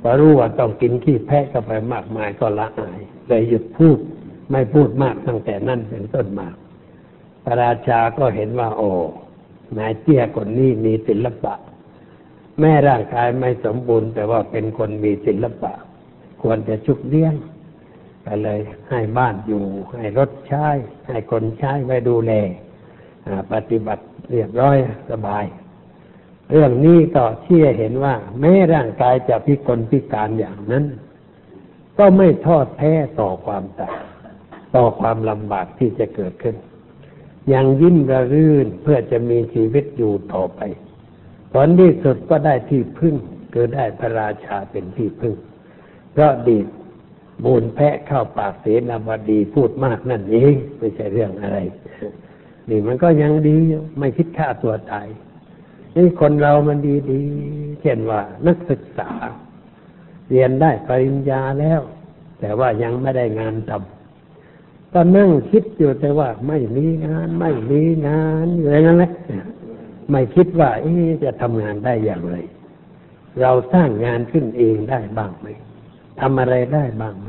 [0.00, 3.98] พอรู้ว่าต้องกินขี้แพะเข้าไปมากมายก็ละอายเลยหยุดพูด
[4.50, 6.48] ไม่พูดมากตั้งแต่นั้นเป็นต้นมา
[7.44, 8.90] พระราชาก็เห็นว่า โอ้
[9.78, 11.54] นายเตี้ยคนนี้มีศิลปะ
[12.60, 15.72] แม่ร่างกายไม่สมบูรณ์ แต่ว่าเป็นคนมีศิลปะ
[16.42, 17.34] ควรจะชุกเลี้ยง
[18.26, 19.64] ก็เลยให้บ้านอยู่
[19.96, 20.66] ให้รถใช้
[21.08, 22.32] ให้คนใช้ไว้ดูแล
[23.52, 24.76] ปฏิบัติเรียบร้อย
[25.10, 25.44] สบาย
[26.50, 30.84] เรื่องนี้ต่อเชื่อเห็นว่า แม้ร่างกายจะพิกลพิการอย่างนั้น
[31.98, 33.96] ก็ไม่ทอดแท้ต่อความตาย
[34.76, 36.56] ต่อความลำบากที่จะเกิดขึ้น
[37.52, 40.60] ยังยิ้มระรื่นเพื่อจะมีชีวิตอยู่ต่อไป
[41.52, 43.14] ผลที่สุดก็ได้ที่พึ่ง
[43.52, 45.34] คือได้พระราชาเป็นที่พึ่ง
[46.12, 46.58] เพราะดี
[47.44, 51.58] บูนแพะเข้าปากเสนาบดีพูดมากนั่นเองไม่ใช่เรื่องอะไร
[52.68, 53.58] นี่มันก็ยังดี
[53.98, 55.08] ไม่คิดฆ่าตัวตาย
[55.96, 57.22] นี่คนเรามันดีดี
[57.80, 59.10] เช่นว่านักศึกษา
[60.30, 61.80] เรียนได้ปริญญาแล้ว
[62.40, 69.12] แต่ว่ายังไม่ได้งานทำก็นั่งคิดอยู่แต่ว่าไม่มีงานไม่มีงานอยู่อย่างนั้นแหละ
[70.10, 70.86] ไม่คิดว่าเอ
[71.24, 72.36] จะทำงานได้อย่างไร
[73.40, 75.46] เราสร้างงานขึ้นเองได้บ้างไหม
[76.20, 77.28] ทำอะไรได้บ้างไหม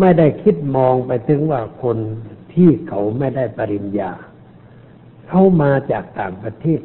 [0.00, 1.98] ไม่ได้คิดมองไปถึงว่าคน
[2.52, 4.12] ที่เขาไม่ได้ปริญญา
[5.28, 6.80] เขามาจากต่างประเทศ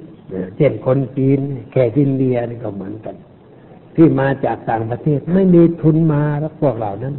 [0.58, 1.40] เช่นคนจีน
[1.72, 3.16] แขกอินเดียนี่ก็เหมือนกัน
[3.96, 7.16] ที่มาจากต่างประเทศไม่มีทุนมาแล้วพวกเหล่านั้น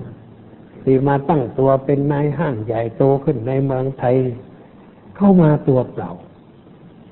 [0.85, 4.17] ที่มาตั้งตัวเป็นนายห้างใหญ่โตขึ้นในเมืองไทย
[5.17, 6.11] เข้ามาตัวเปล่า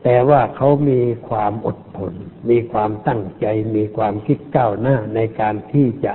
[0.04, 2.12] แต่ว่าเขามีความอดทน
[2.50, 6.12] มีความตั้งใจ มีความคิดก้าวหน้าในการที่จะ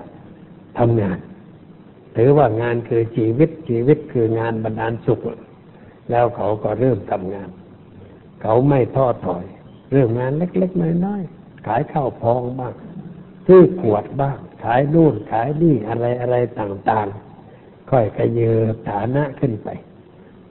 [0.78, 1.18] ทำงาน
[2.16, 5.20] ถือว่างานคือชีวิต ชีวิตคืองานบรรดาลสุข
[6.12, 7.50] แล้วเขาก็เริ่มทำงาน
[8.42, 9.46] เขาไม่ท้อถอย
[9.92, 12.74] เริ่มงานเล็กๆน้อยๆ ขายข้าวพองบ้าง
[13.48, 19.70] ซื้อขวดบ้าง ขายนู่นขายนี่อะไรอะไรต่างๆ ค่อยกระเยือฐานะขึ้นไป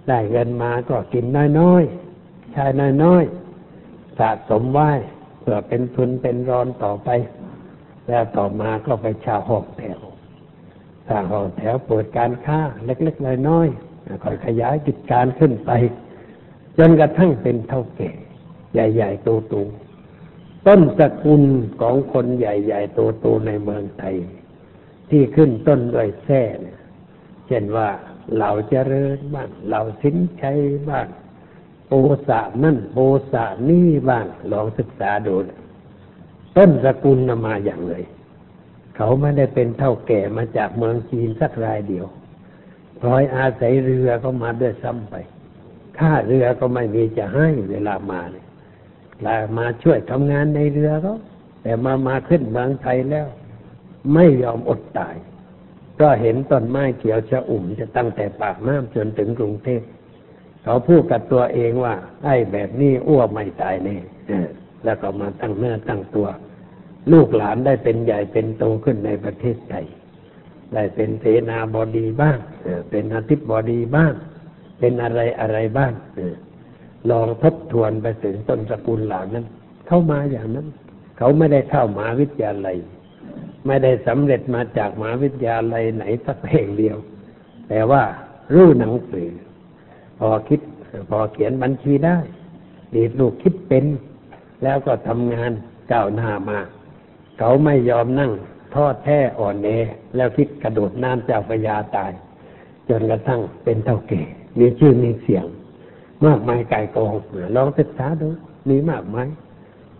[0.09, 1.25] ได้เงินมาก็กิน
[1.61, 2.06] น้อยๆ
[2.57, 2.71] ชาย
[3.03, 4.90] น้อยๆสะสมไว้
[5.40, 7.09] เพื่อเป็นทุนเป็นรอนต่อไป
[8.09, 10.01] แล้วต่อมาก็ไปชาห้องแถว
[11.09, 15.71] สร้างห้องแถวเปิดการค้าเล็กๆน้อยๆค่อยขยายกิจการขึ้นไป
[16.79, 18.11] จนกระทั่งเป็นเท่าแก่
[18.73, 21.42] ใหญ่ๆโตๆต้นสกุล
[21.81, 24.16] ของคนใหญ่ๆโตๆในเมืองไทย
[25.11, 26.42] ที่ขึ้นต้นด้วยแท้
[27.47, 27.88] เช่นว่า
[28.35, 31.07] เหล่าเจริญบ้างเหล่าสินชัยบ้าง
[31.88, 31.94] โอ
[32.29, 32.99] สะนั่นโอ
[33.33, 35.35] สะนี่บ้างลองศึกษาดู
[36.57, 38.05] ต้นสกุลนมาอย่างเลย
[38.96, 42.07] เขาไม่ได้เป็นเท่าแก่มาจากเมืองจีนสักรายเดียว
[43.01, 45.14] พลอยอาศัยเรือก็มาด้วยซ้ำไป
[45.99, 48.46] ค่าเรือก็ไม่มีจะให้เวลามาเนี่ย
[49.27, 51.12] ลามาช่วยทำงานในเรือก็
[51.62, 53.27] แต่มามาขึ้นเมืองไทยแล้ว
[54.14, 55.16] ไม่ยอมอดตาย
[56.01, 59.83] ก็เห็นต้นไม้เขียวชะอุ่มจะตั้งแต่ปากน้ำจนถึงกรุงเทพ
[60.67, 63.97] เขาพูดกับตัวเองว่า ไอ้แบบนี้อ้วไม่ตายแน่
[64.85, 66.29] แล้วก็มาตั้งเนื้อตั้งตัว
[67.13, 69.87] ลูกหลานได้เป็นใหญ่เป็นโตขึ้นในประเทศไทย
[70.75, 72.39] ได้เป็นเสนาบดีบ้าง
[72.91, 74.13] เป็นอาทิตย์บดีบ้าง
[74.79, 75.93] เป็นอะไรอะไรบ้าง
[77.11, 79.45] ลองทบทวนไปถึงต้นสกุลเหล่านั้น
[79.87, 80.67] เข้ามาอย่างนั้น
[81.19, 82.77] เขาไม่ได้เข้ามหาวิทยาลัย
[83.67, 86.97] ไม่ได้สำเร็จมาจากมหาวิทยาลัยไหนสักแห่งเดียว
[87.69, 88.03] แต่ว่า
[88.55, 89.29] รู้หนังสือ
[90.19, 90.61] พอคิด
[91.11, 92.19] พอเขียนบัญชีได้
[92.95, 93.85] ดีลูกคิดเป็น
[94.63, 95.51] แล้วก็ทำงาน
[95.93, 96.59] ก้าวหน้ามา
[97.39, 98.33] เขาไม่ยอมนั่ง
[98.75, 99.69] ทอดแท้อ่อนเอ
[100.17, 102.13] แล้วคิดกระโดดน้ำเจ้าพยาตาย
[102.89, 104.23] จนกระทั่งเป็นเท่าเก่
[104.59, 105.45] มีชื่อมีเสียง
[106.27, 107.15] มากมายไก่กอง
[107.57, 108.29] ลองศึกษาดู
[108.69, 109.29] มีมากมาย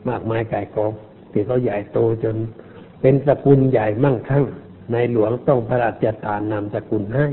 [0.09, 0.93] มากมายไก่กอง
[1.33, 2.37] ที่เขาใหญ่โตจน
[3.01, 4.45] เป็นสกุลใหญ่มั่งคั่ง
[4.93, 7.27] ในหลวงต้องพระราชทานนามสกุลให้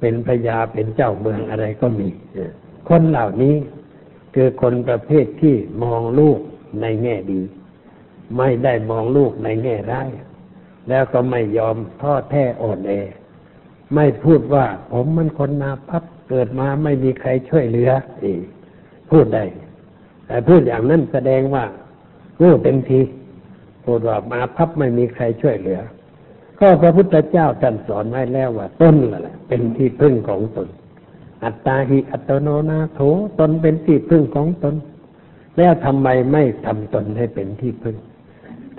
[0.00, 2.08] เป็นพญาเป็นเจ้าเมืองอะไรก็มี
[2.88, 3.54] คนเหล่านี้
[4.34, 6.38] คือคนประเภทที่มองลูก
[6.80, 7.40] ในแง่ดี
[8.36, 10.08] ไม่ได้มองลูกในแง่ร้าย
[10.88, 12.92] แล้วก็ไม่ยอมท้อแท้อ่อนแอ
[13.94, 17.90] ไม่พูดว่าผมมันคนนาพับเกิดมาไม่มีใครช่วยเหลือ
[19.10, 19.44] พูดได้
[20.26, 21.64] แต่พูดอย่างนั้นแสดงว่า
[22.40, 23.00] รู้เต็มที
[23.84, 25.80] พูดว่ามาพับไม่มีใครช่วยเหลือ
[26.60, 30.68] ก็พระพุทธเจ้าท่านสอนไว้แล้วว่าตนแหละ เป็นที่พึ่งของตน
[31.44, 33.00] อัตตาหิอัตโนนาโถ
[33.40, 34.74] ตนเป็นที่พึ่งของตน
[35.56, 37.96] แล้วทำไมไม่ทำตนให้เป็นที่พึ่ง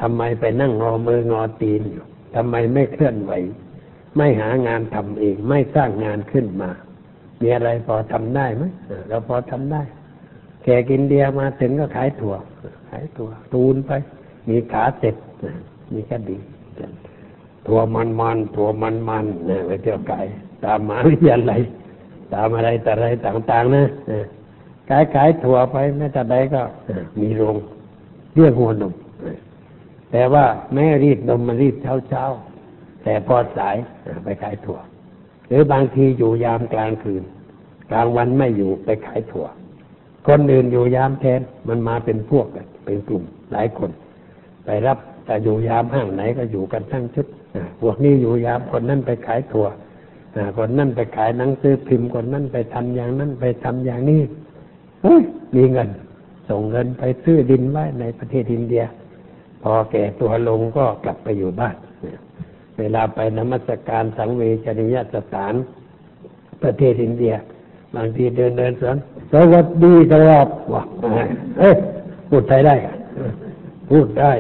[0.02, 3.32] ทำไมไปนั่งงอมืองอตีนอยู่ทำไมไม่เคลื่อนไหว
[4.18, 6.70] ไม่หางานทำเอง ไม่สร้างงานขึ้นมา
[7.42, 8.64] มีอะไรพอทำได้ไหม
[9.08, 9.82] เราพอทำได้
[10.64, 12.36] แขกอินเดียมาถึงก็ขายถั่ว
[12.90, 13.92] ขายถั่ว ตูนไป
[14.50, 15.16] มีขาเสร็จ
[15.94, 16.38] มีก็ดี
[17.68, 20.20] ถั่วมันมันถั่วมันมันเนี่ยไปเที่ยวไก่
[20.66, 21.62] ตามมาวิทยาลัย
[22.34, 23.84] ตามอะไรแต่อะไรต่าง ๆ นะ
[24.90, 26.62] ขายขายถั่วไปแม้แต่ใดก็
[27.20, 27.56] มีโรง
[28.36, 28.94] เรียกหัวนม
[30.12, 33.76] แต่ว่าแม่รีดนมมารีดเช้าเช้าๆแต่พอสาย
[34.24, 34.80] ไปขายถั่ว
[35.48, 37.24] หรือบางทีอยู่ยามกลางคืน
[37.92, 39.46] กลางวันไม่อยู่ไปขายถั่ว
[40.28, 43.92] คนอื่นอยู่ยามแทนมันมาเป็นพวกกันเป็นกลุ่มหลายคน
[44.66, 47.28] ไปรับแต่อยู่ยามห้างไหนก็อยู่กันทั้งชุด
[47.82, 49.68] พวกนี้อยู่ยามคนนั้นไปขายถั่ว
[50.58, 54.22] คนนั้นไปขายหนังสือพิมพ์คนนั้นไปทำอย่างนั้นไปทำอย่างนี้
[55.04, 55.24] เฮ้ย
[55.56, 55.90] มีเงิน
[56.50, 58.84] ส่งเงินไปซื้อดินไว้ในประเทศอินเดีย
[59.64, 61.76] พอแก่ตัวลงก็กลับไปอยู่บ้าน
[62.80, 65.54] เวลาไปนมัสการสังเวชนียสถาน
[66.64, 67.34] ประเทศอินเดีย
[67.96, 68.98] บางทีเดินเดินสวน
[69.32, 70.84] สวัสดีครับว่า
[71.60, 71.76] เอ้ย
[72.30, 72.76] พูดไทยได้
[73.90, 74.32] พูดได้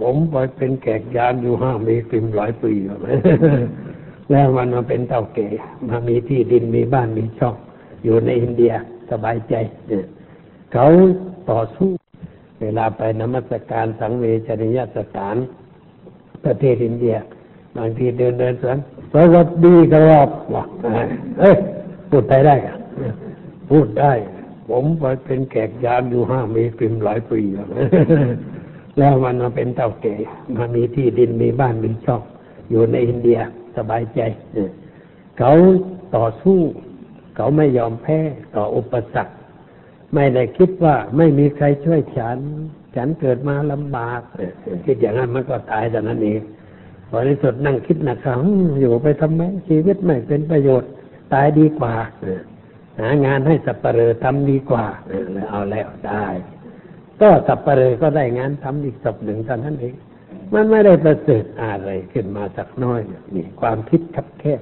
[0.00, 2.98] ผมไปเป็นแขกยามอยู่ห้ามีฟิมหลายปีแล้ว
[4.30, 5.48] แล้วมันมาเป็นเต่าเก๋
[5.88, 7.56] มามีที่ดินมีบ้านมีช่อง
[8.04, 8.72] อยู่ในอินเดีย
[9.10, 9.54] สบายใจ
[9.88, 10.04] เนี่ย
[10.72, 10.86] เขา
[11.50, 11.90] ต่อสู้
[12.60, 15.36] เวลาไปนมัสการสังเวชนียสถาน
[16.44, 17.16] ประเทศอินเดีย
[17.76, 18.76] บางทีเดินเดินสวน
[19.12, 20.64] สวัสดีครับว่า
[21.40, 21.56] เอ้ย
[22.10, 22.56] พูดไทยได้
[23.70, 24.12] พูดได้
[24.68, 27.68] ผมไปเป็นแขกยามอยู่ห้ามีฟิมหลายปีแล้ว
[28.98, 30.14] แล้วมันมาเป็นเต่าเก๋
[30.56, 32.22] มามีที่ดินมีบ้านมีช่อง
[32.70, 33.38] อยู่ในอินเดีย
[33.76, 34.20] สบายใจ
[35.38, 35.52] เขา
[36.16, 36.58] ต่อสู้
[37.36, 38.18] เขาไม่ยอมแพ้
[38.54, 39.34] ต่ออุปสรรค
[40.14, 42.38] ไม่ได้คิดว่าไม่มีใครช่วยฉัน
[42.96, 44.20] ฉันเกิดมาลำบาก
[44.84, 46.40] คิดอย่างนั้นมันก็ตายแต่นั้นเอง
[47.10, 48.38] พอในสุดนั่งคิดนะครับ
[48.80, 50.90] อยู่ไปทำไมชีวิตไม่เป็นประโยชน์
[51.32, 51.94] ตายดีกว่า
[53.00, 54.86] หางานให้สับปะเรอทำดีกว่า
[55.50, 56.26] เอาแล้วได้
[57.20, 59.94] ก็สับปะเรอก็ได้งานทำอีกศพหนึ่งเท่านั้นเอง
[60.54, 63.00] มันไม่ได้ประเสริฐอะไรขึ้นมาสักน้อย
[63.34, 64.60] นี่ความคิดคับแคบ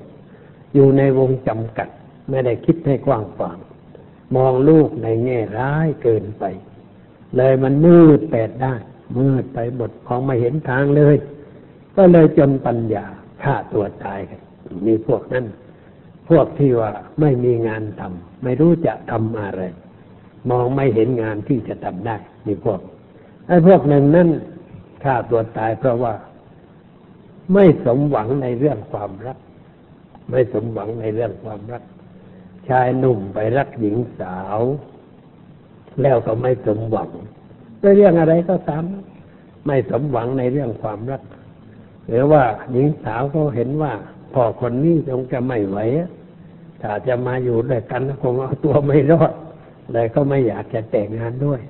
[0.75, 1.89] อยู่ในวงจำกัด
[2.31, 3.59] ไม่ได้คิดให้กว้างขวาง
[4.37, 6.45] มองลูกในแง่ร้ายเกินไป
[7.37, 8.83] เลยมันมืดแปดด้าน
[9.19, 11.17] มืดไปหมดของไม่เห็นทางเลย
[11.97, 13.07] ก็เลยจนปัญญา
[13.43, 14.41] ฆ่าตัวตายกัน
[14.87, 15.47] มีพวกนั้น
[16.29, 19.63] พวกที่ว่าไม่มีงานทำไม่รู้จะทำอะไร
[20.51, 22.81] มองไม่เห็นงานที่จะทำได้มีพวก
[23.47, 24.29] ไอ้พวกหนึ่งนั่น
[25.05, 26.15] ฆ่าตัวตายเพราะว่า
[27.53, 29.39] ไม่สมหวังในเรื่องความรัก
[30.31, 31.83] ไม่สมหวังในเรื่องความรัก
[32.69, 34.61] ชายหนุ่มไปรักหญิงสาว
[36.03, 37.11] แล้วก็ไม่สมหวัง
[37.83, 38.85] ด้วยเรื่องอะไรก็ตาม
[39.67, 41.23] ไม่สมหวังในเรื่องความรัก
[42.09, 43.93] หรือว่าหญิงสาวก็เห็นว่า
[44.35, 46.11] พ่อคนนี้คงจะไม่ไหวอะ
[46.83, 49.33] ถ้าจะมาอยู่ด้วยกันคงเอาตัวไม่รอด
[49.93, 51.61] เลยก็ไม่อยากจะแต่งงานด้วย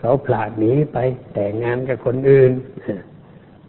[0.00, 0.98] เขาผลาดหนีไป
[1.34, 2.52] แต่งงานกับคนอื่น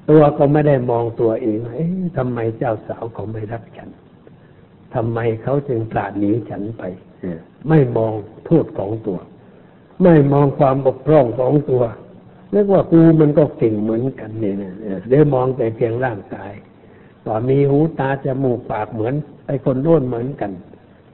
[0.10, 3.90] ตัวก็ไม่ได้มองตัวเองเอ๊ะทำไมเจ้าสาวเขาไม่รักฉัน
[4.94, 6.84] ทำไมเขาจึงผลาดหนีฉันไป
[7.70, 8.14] ไม่มอง
[8.46, 9.20] โทษของตัว
[10.04, 11.84] ไม่มองความบกพร่องของตัว
[12.52, 16.52] เรียกว่ากูมันก็เก่งเหมือนกันเนี่ยนะเออเดี๋ยวมองแต่เพียงร่างกาย
[17.28, 19.14] ว่ามีหูตาจมูกปากเหมือน
[19.48, 20.52] ไอ้คนโน้นเหมือนกัน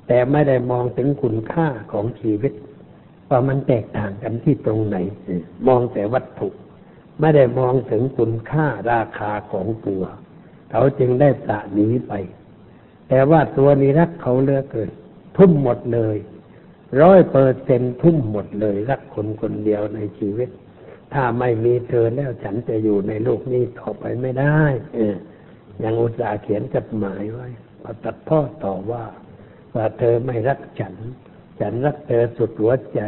[0.07, 2.53] แต่ไม่ได้มองถึงคุณค่าของชีวิต
[3.29, 4.97] ว่ามันแตกต่างกันที่ตรงไหน
[5.67, 6.49] มองแต่วัตถุ
[7.19, 10.03] ไม่ได้มองถึงคุณค่าราคาของตัว
[10.71, 12.13] เขาจึงได้สะหนีไป
[13.09, 14.89] แต่ว่าตัวนี้รักเขาเหลือเกิน
[15.37, 16.17] ทุ่มหมดเลย
[17.01, 20.49] ร้อยเปอร์เซ็นทุ่มหมดเลย รักคนคนเดียวในชีวิต
[21.13, 24.59] ถ้าไม่มีเธอแล้วฉันจะอยู่ในโลกนี้ต่อไปไม่ได้
[24.95, 25.15] เออ
[25.83, 27.47] ยังอุตส่าห์เขียนจดหมายไว้
[27.81, 29.03] พอตัดพ่อต่อว่า
[29.75, 30.93] ว่าเธอไม่รักฉัน
[31.59, 33.01] ฉันรักเธอสุดหัวใจ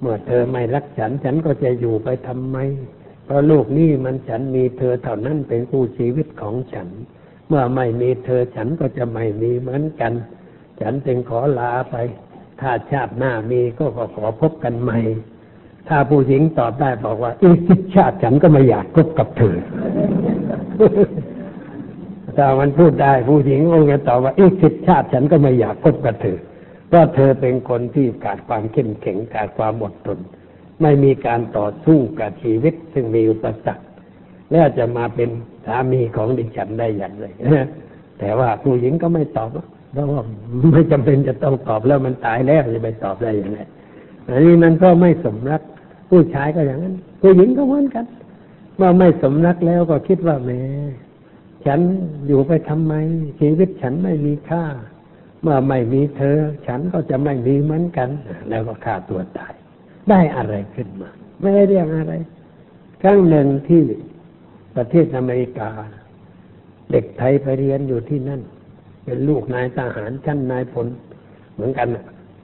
[0.00, 2.56] เมื่อเธอไม่รักฉัน ฉันก็จะอยู่ไปทำไม
[3.24, 6.88] เพราะโลกนี้มันฉันมีเธอเท่านั้นเป็นคู่ชีวิตของฉัน
[7.48, 10.12] เมื่อไม่มีเธอฉันก็จะไม่มีเหมือนกัน
[10.80, 11.96] ฉันจึงขอลาไป
[12.60, 14.98] ถ้าชาติหน้ามีก็ขอขอพบกันใหม่
[15.88, 19.56] ถ้าผู้หญิงตอบได้บอกว่าอีกสิบชาติฉันก็ไม่อยากพบกับเธอ
[22.38, 26.38] ถ้ามันพูดได้ผู้หญิงก็จะตอบว่าอีกสิบชาติฉันก็ไม่อยากพบกับเธอ
[26.88, 30.18] เพราะเธอเป็นคนที่ขาดความเข้มแข็งขาดความอดทน
[30.82, 33.84] ไม่มีการต่อสู้กับชีวิตซึ่งมีอุปสรรค
[34.50, 35.28] แล้วจะมาเป็น
[35.66, 37.26] สามีของดิฉันได้อย่างไร
[38.18, 39.50] แต่ว่าผู้หญิงก็ไม่ตอบ
[39.92, 40.22] เพราะว่า
[40.72, 43.60] ไม่จำเป็นจะต้องตอบแล้วมันตายแล้วจะไปตอบได้อย่างไร
[44.28, 45.62] อันนี้มันก็ไม่สมรัก
[46.10, 48.06] ผู้ชายก็อย่างนั้น ผู้หญิงก็เหมือนกัน
[48.76, 50.50] เมื่อไม่สมรักแล้วก็คิดว่าแหม
[51.68, 51.80] ฉัน
[52.26, 52.94] อยู่ไปทำไม
[53.40, 54.64] ชีวิตฉันไม่มีค่า
[55.42, 58.08] เมื่อไม่มีเธอ ฉันก็จะไม่มีเหมือนกัน
[58.48, 59.52] แล้วก็ฆ่าตัวตาย
[60.10, 61.10] ได้อะไรขึ้นมา
[61.40, 62.14] ไม่ได้เรียกอะไร
[63.02, 63.82] ครั้งหนึ่งที่
[64.76, 65.70] ประเทศอเมริกา
[66.90, 68.40] เด็กไทยไปเรียนอยู่ที่นั่น
[69.04, 70.86] เป็นลูกนายทหารชั้นนายพล
[71.54, 71.88] เหมือนกัน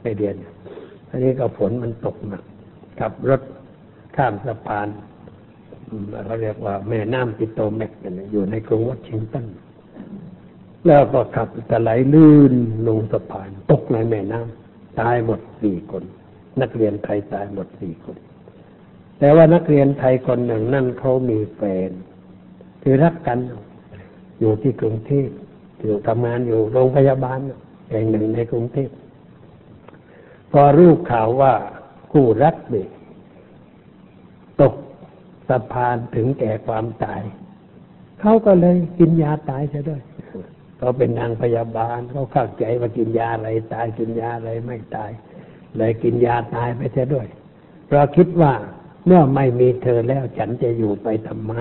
[0.02, 0.34] ไปเรียน
[1.08, 2.42] อันนี้ก็ฝนมันตกหนัก
[3.00, 3.42] ขับรถ
[4.16, 4.88] ข้ามสะพาน
[6.26, 7.92] เขาเรียกว่าแม่น้ำปิโตแมก
[8.32, 9.46] อยู่ในกรุงวอชิงตัน
[10.86, 12.54] แล้วก็ขับตะไหลลื่น
[12.88, 16.02] ลงสะพาน ตกในแม่น้ำตายหมดสี่คน
[16.60, 18.16] นักเรียนไทยตายหมดสี่คน
[19.18, 21.90] แต่ว่านักเรียนไทยคนหนึ่งนั่นเขามีแฟน
[22.82, 23.38] คือรักกัน
[24.40, 25.28] อยู่ที่กรุงเทพ
[25.80, 27.38] อยู่ทำงานอยู่โรงพยาบาล
[27.90, 28.90] แห่งหนึ่งในกรุงเทพ
[30.52, 31.52] พอรู้ข่าวว่า
[32.12, 32.88] คู่รักเด็ก
[34.60, 34.74] ตก
[35.48, 37.22] สะพานถึงแก่ความตาย
[38.20, 40.02] เขาก็เลยกินยาตายซะด้วย
[40.78, 45.10] เขาเป็นนางพยาบาลเขาเข้าใจว่ากินยาอะไรตายกินยาอะไรไม่ตาย
[45.76, 47.26] เลยกินยาตายไปซะด้วย
[47.86, 48.52] เพราะคิดว่า
[49.06, 51.54] เมื่อไม่มีเธอแล้วฉันจะอยู่ไปทำไม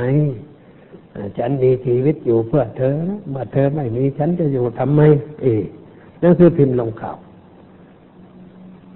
[1.38, 2.98] ฉันมีชีวิตอยู่เพื่อเธอ
[3.30, 5.02] เมื่อเธอไม่มีฉันจะอยู่ทำไม
[5.42, 5.46] เอ
[6.22, 7.18] นั่นคือพิมพ์ลงข่าว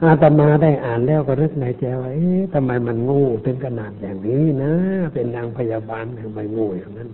[0.04, 4.74] อาตมาได้อ่านแล้วก็นึกในใจว่าเอ๊ะทำไมมันงูถึงขนาดอย่างนี้นะ
[5.14, 7.10] เป็นนางพยาบาลทำไมงูอย่างนั้น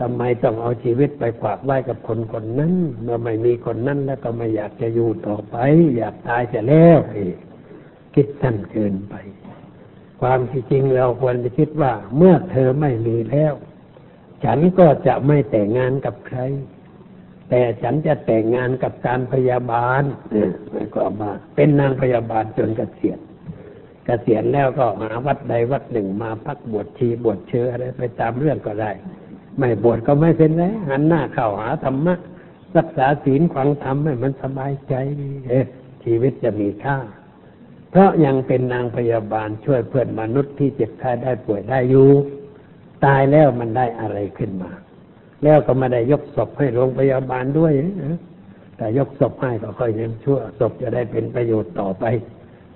[0.00, 5.56] ทำไมต้องเอาชีวิตไปฝากไว้กับคนคนนั้น เมื่อไม่มีคนนั้นแล้วก็ไม่อยากจะอยู่ต่อไป
[5.96, 6.98] อยากตายจะแล้ว
[8.14, 9.14] คิดสั้นเกินไป
[10.20, 13.52] ความที่จริงเราควรจะคิดว่า เมื่อเธอไม่มีแล้ว
[14.44, 16.38] ฉันก็จะไม่แต่งงานกับใคร
[17.50, 20.50] แต่ฉันจะแต่งงานกับการพยาบาลเนี่ย
[20.94, 23.18] ก็มาเป็นนางพยาบาลจนเกษียณ
[24.06, 28.90] เกษียณแล้วก็หาวัดใดวัดหนึ่งมาพักบวชชีบวชเชื้ออะไรไปตามเรื่องก็ได้
[29.58, 32.14] ไม่บวชก็ไม่เป็นไรหันหน้าเข้าหาธรรมะ
[32.76, 34.94] รักษาศีลขวังธรรมให้มันสบายใจ
[35.48, 35.60] เอ๊
[36.04, 36.96] ชีวิตจะมีค่า
[37.90, 42.08] เพราะยังเป็นนางพยาบาลช่วยเพื่อนมนุษย์ที่เจ็บไข้ได้ป่วยได้อยู่
[43.04, 44.70] ตายแล้วมันได้อะไรขึ้นมา
[45.44, 47.72] แล้วก็ไม่ได้ยกศพให้โรงพยาบาลด้วย
[48.76, 52.04] แต่ยกศพให้ก็ค่อยยังชั่วศพจะได้เป็นประโยชน์ต่อไป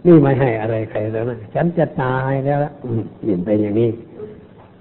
[0.06, 2.72] นี่ไม่ให้อะไรใครแล้วนะฉันจะตายแล้วละ
[3.24, 3.90] เห็นไปอย่างนี้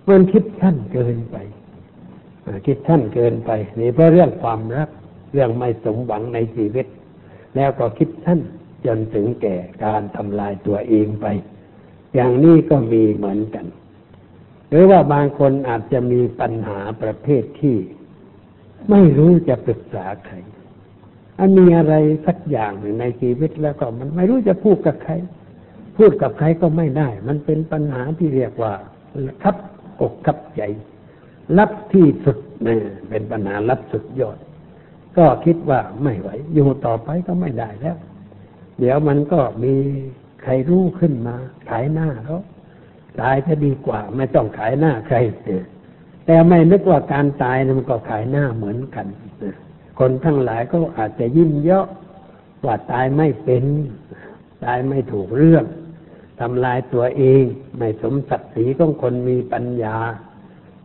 [0.09, 1.35] มันคิดชั้นเกินไป
[2.67, 4.89] คิดชั้นเกินไป นี่เพราะเรื่องความรัก
[5.33, 6.85] เรื่องไม่สมหวังในชีวิต
[7.55, 8.39] แล้วก็คิดชั้น
[8.85, 11.25] จนถึงแก่การทำลายตัวเองไป
[12.15, 13.65] อย่างนี้ก็มีเหมือนกัน
[14.71, 17.77] หรือว่าบางคนอาจจะมีปัญหาประเภทที่
[18.89, 20.35] ไม่รู้จะปรึกษาใคร
[21.39, 21.95] อันมีอะไร
[22.25, 25.13] สักอย่างหนึ่งในชีวิตแล้วก็มันไม่รู้จะพูดกับใคร
[25.97, 28.73] พูดกับใครก็ไม่ได้ มันเป็นปัญหาที่เรียกว่า
[29.43, 29.55] คับ
[30.01, 30.61] อกคับใจ
[31.57, 34.37] ลับที่สุดเนี่ยเป็นปัญหาลับสุดยอด
[35.17, 37.97] ก็คิดว่าไม่ไหว อยู่ต่อไปก็ไม่ได้แล้ว
[38.79, 39.73] เดี๋ยวมันก็มี
[40.43, 41.35] ใครรู้ขึ้นมา
[41.69, 42.41] ขายหน้าแล้ว
[43.19, 45.17] ตายจะดีกว่า ไม่ต้องขายหน้าใคร
[46.25, 49.07] แต่ไม่นึกว่าการตายมันก็ขายหน้าเหมือนกัน
[49.99, 51.87] คนทั้งหลายก็อาจจะยิ้มเยาะ
[52.65, 53.63] ว่าตายไม่เป็น
[54.65, 55.65] ตายไม่ถูกเรื่อง
[56.39, 57.43] ทำลายตัวเอง
[57.77, 59.97] ไม่สมศักดิ์ศรีของคนมีปัญญา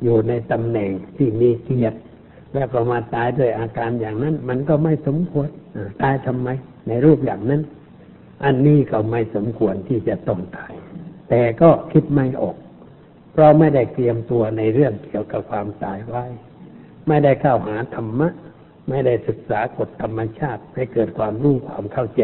[0.02, 1.98] อยู่ในตำแหน่งที่มีเกียรติ
[2.54, 5.48] แล้วก็มาตายด้วยอาการอย่างนั้น มันก็ไม่สมควร
[6.02, 6.48] ตายทำไม
[6.88, 7.62] ในรูปอย่างนั้น
[8.44, 10.72] อันนี้ก็ไม่สมควรที่จะต้องตาย
[11.28, 12.56] แต่ก็คิดไม่ออก
[13.32, 16.24] เพราะไม่ได้เตรียมตัวในเรื่องเกี่ยวกับความตายไว้
[17.08, 18.28] ไม่ได้เข้าหาธรรมะ
[18.88, 22.22] ไม่ได้ศึกษากฎธรรมชาติให้เกิดความรู้ความเข้าใจ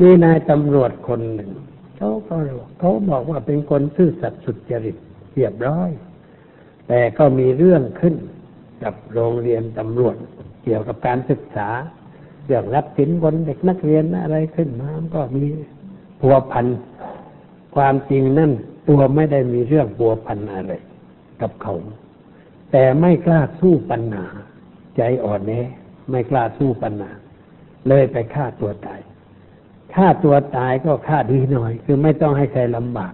[0.00, 1.50] มีนายตำรวจคนหนึ่ง
[1.98, 2.36] เขาก็
[2.78, 4.96] เขาบอกว่าเป็นคนซื่อสัตย์สุจริต
[5.34, 5.90] เรียบร้อย
[6.88, 8.14] แต่ก็มีเรื่องขึ้น
[8.84, 10.16] กับโรงเรียนตำรวจ
[10.64, 11.68] เกี่ยวกับการศึกษา
[12.46, 15.44] เรื่องรับสินบนเด็กนักเรียนอะไรขึ้นมาก็มี
[16.20, 16.66] ผัวพัน
[17.76, 18.52] ความจริงนั่น
[18.88, 20.74] ตัวไม่ได้มีเรื่องบัวพันอะไร
[21.40, 21.74] กับเขา
[22.72, 24.26] แต่ไม่กล้าสู้ปัญหา
[24.96, 25.52] ใจอ่อนแอ
[26.10, 27.10] ไม่กล้าสู้ปัญหา
[27.88, 29.00] เลยไปฆ่าตัวตาย
[29.94, 33.12] ฆ่าตัวตายก็ฆ่าดีหน่อย คือไม่ต้องให้ใครลำบาก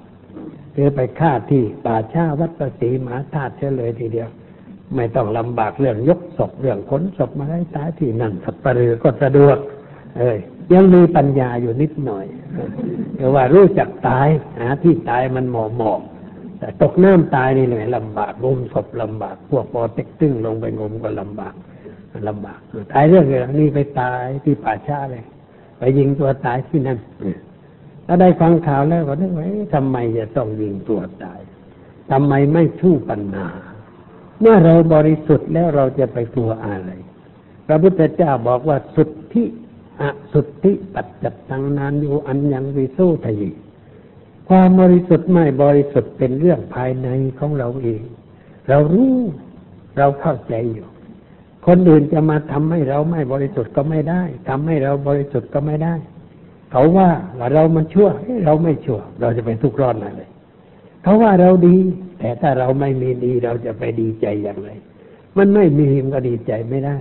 [0.75, 4.29] คือไปฆ่าที่ป่าชาวัดประสีมหาธาตุเฉลยทีเดียว
[4.97, 9.57] ไม่ต้องลำบากเรื่องยกศพเรื่องขนศพมาให้ตายที่นั่นสัปเหร่อก็สะดวก
[10.19, 10.39] เอ้ย
[10.73, 12.27] ยังมีปัญญาอยู่นิดหน่อย
[13.19, 16.01] คือว่ารู้จักตายหาที่ตายมันหมอหมอก
[16.59, 21.55] แต่ตกน้ำตายนี่เลยลำบากงมศพลำบาก พวกปอเต็กตึ้งลงไปงมก็ลำบาก
[22.29, 22.61] ลำบาก
[22.93, 25.25] ตายเรื่องอะไรนี่ไปตายที่ป่าช้าเลย
[25.79, 26.99] ไปยิงตัวตายที่นั่น
[28.07, 29.45] ถ้าได้ฟังข่าวแล้วก็นึกว่า
[29.75, 31.41] ทำไมจะต้องยิงตัวตาย
[32.11, 33.49] ทำไมไม่สู้ปัญหา
[34.41, 36.91] เมื่อเราบริสุทธิ์แล้วเราจะไปกลัวอะไร
[37.67, 39.47] พระพุทธเจ้าบอกว่าสุดที่
[40.01, 43.51] อสุที่ปัจจัตตังนานอยู่อันยังวิโสทยี
[44.49, 48.03] ความบริสุทธิ์ไม่บริสุทธิ์เป็นเรื่องภายในของเราเอง
[48.69, 49.15] เรารู้
[49.99, 50.87] เราเข้าใจอยู่
[51.67, 55.95] คนอื่นจะมาทำให้เราไม่บริสุทธิ์ก็ไม่ได้ทำให้เราบริสุทธิ์ก็ไม่ได้
[56.71, 58.09] เขาว่าว่าเรามันชั่ว
[58.45, 60.23] เราไม่ชั่ว เราจะไปทุกข์ร้อนอะไร
[61.03, 61.77] เขาว่าเราดี
[62.19, 64.71] แต่ถ้าเราไม่มีดีเราจะไปดีใจอย่างไร
[65.37, 66.97] มันไม่มีมันก็ดีใจไม่ได้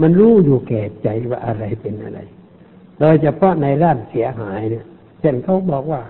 [0.00, 2.20] มันรู้อยู่แก่ใจว่าอะไรเป็นอะไร
[2.98, 4.84] โดยเฉพาะในร่านเสียหายเนี่ย
[5.20, 6.02] เช่นเขาบอกว่า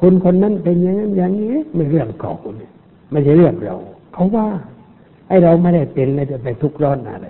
[0.00, 2.72] คนคนนั้นเป็นอย่างนั้นอย่างนี้ไม่เรื่องเขาเนี่ย
[3.10, 3.76] ไม่ใช่เรื่องเรา
[4.14, 4.46] เขาว่า
[5.28, 7.26] ไอ้เราไม่ได้เป็นเลยจะไปทุกข์ร้อนอะไร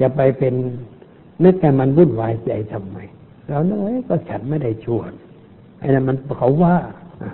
[0.00, 0.54] จะไปเป็น
[1.44, 2.98] นึกแต่มันวุ่นวายใจทำไม
[3.48, 5.12] เราเนยก็ฉันไม่ได้ชวน
[5.78, 6.74] ไอ้นั่นมันเขาว่า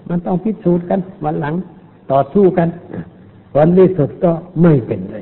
[0.09, 1.55] มันต้องพิสูจน์กันวันหลัง
[2.13, 2.69] ต่อสู้กัน
[3.57, 5.19] วันที่สุดก็ไม่เป็นไร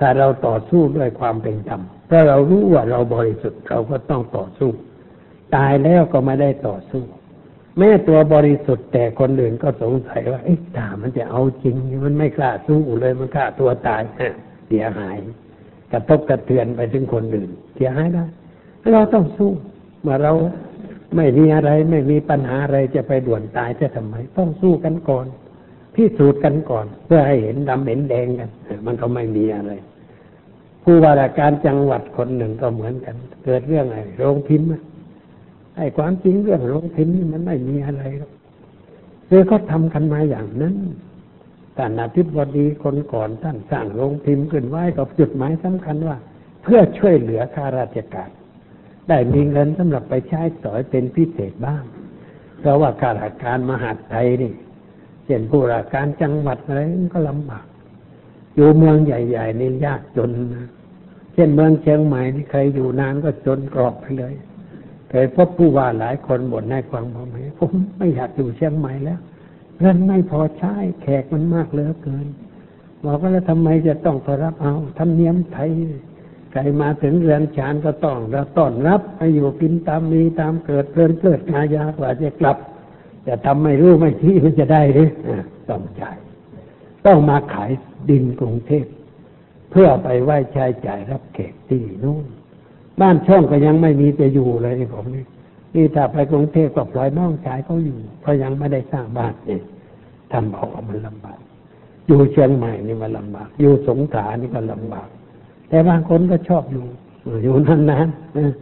[0.00, 4.70] ถ้าเราต่อสู้ด้วยความเป็นธรรมถ้าเรารู้ว่าเราบริสุทธิ์เราก็ต้องต่อสู้
[5.56, 7.02] ตายแล้วก็ไม่ได้ต่อสู้
[7.78, 14.02] แม้ตัวบริสุทธิ์แต่คนอื่นก็สงสัยว่าเอ๊ะตามันจะเอาจริง มันไม่กล้าสู้เลยมันกล้าตัวตาย
[14.66, 15.16] เสียหาย
[15.92, 18.24] กระทบกระเทือนไปถึงคนอื่น เสียหายได้
[18.92, 19.50] เราต้องสู้
[20.00, 20.32] เมื่อเรา
[21.16, 25.26] ไม่มีอะไรไม่มีปัญหาอะไรจะไปด่วนตายจะทำไม ต้องสู้กันก่อน
[25.94, 28.50] พิสูจน์กันก่อน เพื่อให้เห็นดำเห็นแดงกัน
[28.86, 29.72] มันก็ไม่มีอะไร
[30.90, 34.68] ผู้ว่าราชการจังหวัดคนหนึ่งก็เหมือนกัน เกิดเรื่องอะไรโรงพิมพ์
[35.76, 38.32] ไอ้ความจริงเรื่องโรงพิมพ์นี่มันไม่มีอะไรหรอก
[39.28, 40.74] คือเขาทำกันมาอย่างนั้น
[41.76, 46.16] ท่านอธิบดีคนก่อนท่านสร้างโรงพิมพ์ขึ้นไว้กับจุดหมายสำคัญว่า
[46.62, 48.30] เพื่อช่วยเหลือข้าราชการ
[49.08, 51.82] ได้มีเงินสำหรับไปใช้สอยเป็นพิเศษบ้าง
[52.60, 54.52] เพราะว่าข้าราชการมหาดไทยนี่
[55.26, 56.80] เช่นผู้ราชการจังหวัดอะไร
[57.14, 57.66] ก็ลำบาก
[58.54, 60.68] อยู่เมืองใหญ่ ๆ นี่ยากจนนะ
[61.38, 64.34] ช่นเมืองเชียงใหม่ที่ใครอยู่นานก็จนกรอบไปเลย
[65.10, 67.28] เคยพบผู้ว่าหลายคนบ่นให้ฟังผม
[67.58, 69.20] ผมไม่อยากอยู่เชียงใหม่แล้ว
[69.80, 72.26] เงินไม่พอใช้แขกมันมากเหลือเกิน
[73.04, 75.70] บอกว่าแล้วทำไมจะต้องรับเอาทำเนียมไทย
[76.52, 82.56] ใครมาถึงเรือนชานก็ต้องเราต้อนรับให้อยู่กินตามมีตามเกิดเพลินเพลิดงายากว่าจะกลับ
[83.26, 85.10] จะทำไม่รู้ไม่ที่มันจะได้หรือ
[85.68, 86.16] ต้องจ่าย
[87.06, 87.70] ต้องมาขาย
[88.10, 88.86] ดินกรุงเทพ
[89.70, 92.24] เพื่อไปไหว้ชายจ่ายรับเขกที่นู่น
[93.00, 95.24] บ้านช่องก็ยังไม่มีจะอยู่เลยผมนี่
[95.74, 99.62] นี่ถ้าไปกรุงเทพก็ปล่อยน้องชายเขาอยู่เพราะยังไม่ได้สร้างบ้านเนี่ย
[100.30, 101.40] ท่านบอกว่ามันลำบาก
[102.06, 105.08] อยู่เชียงใหม่นี่มันลำบาก อยู่สงขลานี่ก็ลำบาก
[105.68, 106.84] แต่บางคนก็ชอบอยู่
[107.44, 107.54] อยู่
[107.90, 108.08] นาน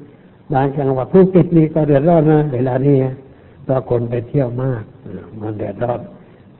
[0.01, 2.97] ๆบางจังหวัดภูเก็ตนี่ก็เดือดร้อนนะเวลานี้
[3.65, 4.83] เพราะคนไปเที่ยวมาก
[5.41, 6.01] มันเดือดร้อน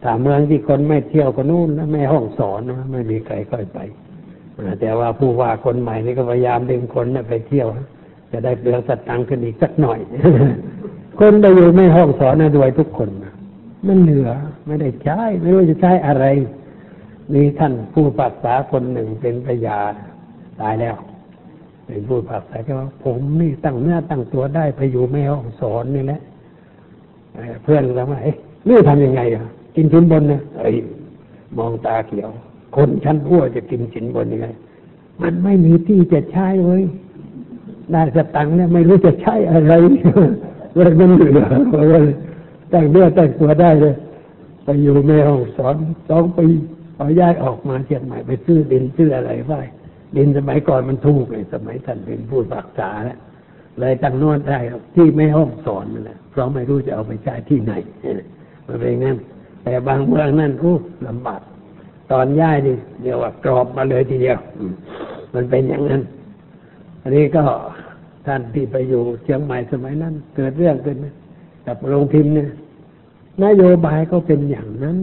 [0.03, 3.79] ถ้าเมืองที่คนไม่เที่ยวก็นู่นนะไม่ห้องสอนนะไม่มีใครค่อยไป
[4.81, 7.69] แต่ว่าผู้ว่าคนใหม่นี่ก็พยายามดึงคนไปเที่ยว
[8.33, 9.99] จะได้เปลืองสตังค์ขึ้นอีกสักหน่อย
[11.19, 13.11] คนไปอยู่ไม่ห้องสอนนะด้วยทุกคน
[13.87, 14.29] มันเหลือ
[14.67, 16.25] ไม่ได้ใช้ไม่รู้จะใช้อะไร
[17.35, 19.79] มีท่านผู้ปักษาคนหนึ่งเป็นพยา
[20.61, 20.97] ตายแล้ว
[21.87, 26.21] เป็นผู้ปักษาก็ว่าผมนี่ตั้งเนื้อตั้งตัวได้ไปอยู่ไม่ห้องสอนนี่แหละ
[27.63, 28.37] เพื่อนเราว่าเอ๊ะ
[28.67, 29.45] เรื่องทำยังไงอะ
[29.75, 30.75] กินชิ้นบนเนี่ยเอ้ย
[31.59, 32.31] มองตาเขียว
[32.77, 34.49] คนชั้นผู้จะกินชิ้นบนยังไง
[35.23, 36.83] มันไม่มีที่จะใช้เลย
[37.93, 39.73] ได้สตังค์เนี่ยไม่รู้จะใช้อะไร
[40.75, 41.47] เลยมันเหลือ
[41.91, 42.07] เลย
[42.73, 43.95] ตั้งเนื้อตั้งตัวได้เลย
[44.65, 45.77] ไปอยู่แม่ห้องสอน
[46.11, 46.47] สองปี
[46.97, 49.61] พอย้ายออกมาเชียงใหม่ไปซื้อดินซื้ออะไรไว้
[50.17, 53.19] ดินสมัยก่อนมันถูกเลยสมัยท่านเป็นผู้ปรักษาแล้ว
[53.81, 54.59] เลยตั้งนวดได้
[54.95, 57.73] ที่ไม่ห้องสอนนั่นแหละเพราะไม่รู้จะเอาไปใช้ที่ไหน
[58.67, 59.17] มันเป็นงั้น
[59.63, 61.41] แต่บางเมืองนั่นอู้ลำบาก
[62.13, 64.39] ตอนย้ายนี่เรียกว่ากรอบมาเลยทีเดียว
[65.35, 66.03] มันเป็นอย่างนั้น
[67.03, 67.45] อันนี้ก็
[68.27, 70.97] ท่านที่ไปอยู่เชียงใหม่สมัยนั้น เกิดเรื่องขึ้น
[71.67, 72.51] กับโรงพิมพ์เนี่ย
[73.45, 74.99] นโยบายก็เป็นอย่างนั้น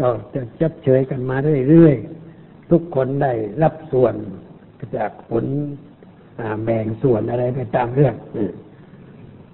[0.00, 1.36] ก็จะจับเฉยกันมา
[1.68, 4.14] เรื่อยๆทุกคนได้รับส่วน
[4.96, 5.44] จากผล
[6.64, 8.14] แบ่งส่วนอะไรไปตามเรื่อง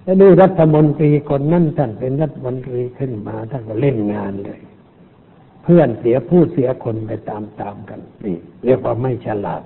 [0.03, 4.59] แล้วดูรัฐมนตรีคนนั้นท่านเป็นรัฐมนตรีขึ้นมาท่านก็เล่นงานเลย
[5.65, 9.61] เพื่อนเสียผู้เสียคนไปตามๆกันนี่เรียกว่าไม่ฉลาด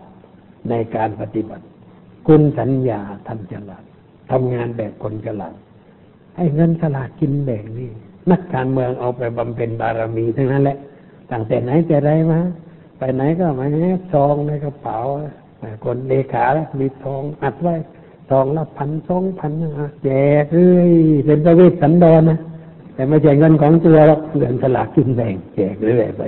[0.69, 1.65] ในการปฏิบัติ
[2.27, 3.83] คุณสัญญาทำฉลาด
[4.31, 5.55] ทำงานแบบคนฉลาด
[6.35, 7.89] ให้เงินฉลาดกินแบ่งนี่
[8.31, 10.77] นักการเมืองเอาไปบำเพ็ญบารมีทั้งนั้นแหละ
[11.31, 12.39] ตั้งแต่ไหนแต่ไรมา
[12.97, 14.97] ไปไหนก็มาแอบซองในกระเป๋า
[15.83, 16.45] คนเลขา
[16.79, 17.75] มีทองอัดไว้
[18.31, 19.51] ทองละพันสองพัน
[20.03, 20.09] แจ
[20.43, 20.93] กเอ้ย
[21.25, 22.39] เป็นประเวทสันดอนนะ
[22.99, 26.21] แต่ไม่ใช่เงินของตัวหรอกเงินสลากกินแบ่งแจกเรื่อยไป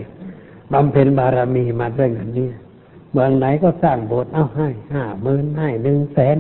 [0.74, 2.50] บำเพ็ญบารมีมาด้วยเงินนี้
[3.12, 6.38] เมืองไหนก็สร้างโบสถ์เอาให้ห้าหมื่นให้หนึ่งแสน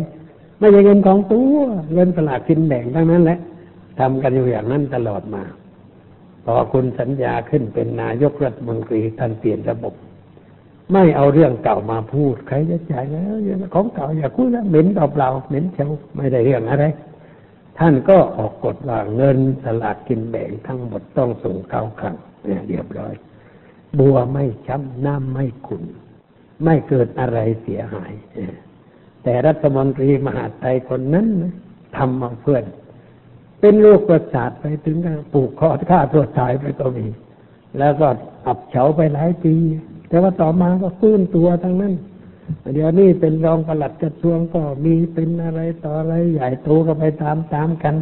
[0.60, 1.60] ไม่ใช่เงินของตัว
[1.94, 3.40] เงินสลากกินแบ่งทั้งนั้นแหละ
[4.00, 5.44] ทำกันอยู่อย่างนั้นตลอดมา
[6.46, 9.94] พอคุณสัญญาขึ้นเป็นนายกรัฐมนตรีท่านเปลี่ยนระบบ
[10.94, 13.36] ไม่เอาเรื่องเก่ามาพูดใครจะจ่ายแล้ว
[13.74, 16.86] ของเก่าอย่าคุยแล้วเหม็นเปล่าๆเหม็นเชาไม่ได้เรื่องอะไร
[17.80, 22.16] ท่านก็ออกกฎว่าเงินสลากกินแบ่งทั้งหมดต้องส่งเข้าคลัง
[22.46, 23.14] เนี่ยเรียบร้อย
[24.00, 25.84] บัวไม่ช้ำน้ำไม่ขุน
[26.64, 28.12] ไม่เกิดอะไรเสียหาย
[29.24, 31.28] แต่รัฐมนตรีมหาดไทยคนนั้น
[31.98, 32.64] ทำมาเพื่อน
[33.60, 37.08] เป็นโรคประสาทไปถึงกับปลูกคอฆ่าตัวตายไปก็มี
[37.80, 38.08] แล้วก็
[38.46, 39.56] อับเฉาไปหลายปี
[40.10, 41.94] แต่ว่าต่อมาก็ฟื้นตัวทั้งนั้น
[42.74, 47.96] เดี๋ยวนี้เป็นรองปลัดกระทรวงก็มีเป็นอะไรต่ออะไรใหญ่โตก็ไปตามตามกัน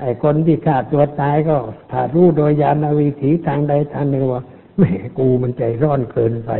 [0.00, 1.56] ไอ้คนที่ฆ่าตัวตายก็
[1.90, 4.42] ถ้ารู้โดยยานวิถีทางใดทางหนึ่งว่า
[4.78, 4.82] แหม
[5.18, 6.50] กูมันใจร้อนเกินไป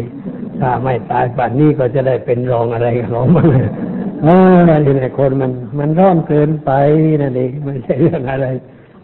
[0.61, 3.47] ถ้าไม่ตายป่านนี้ก็จะได้เป็นรองอะไรกับเขาบ้าง
[4.23, 4.57] เออ
[4.87, 6.71] นี่แหละคนมันมันร้อนเกินไป
[7.23, 8.47] นั่นเองไม่ใช่เรื่องอะไร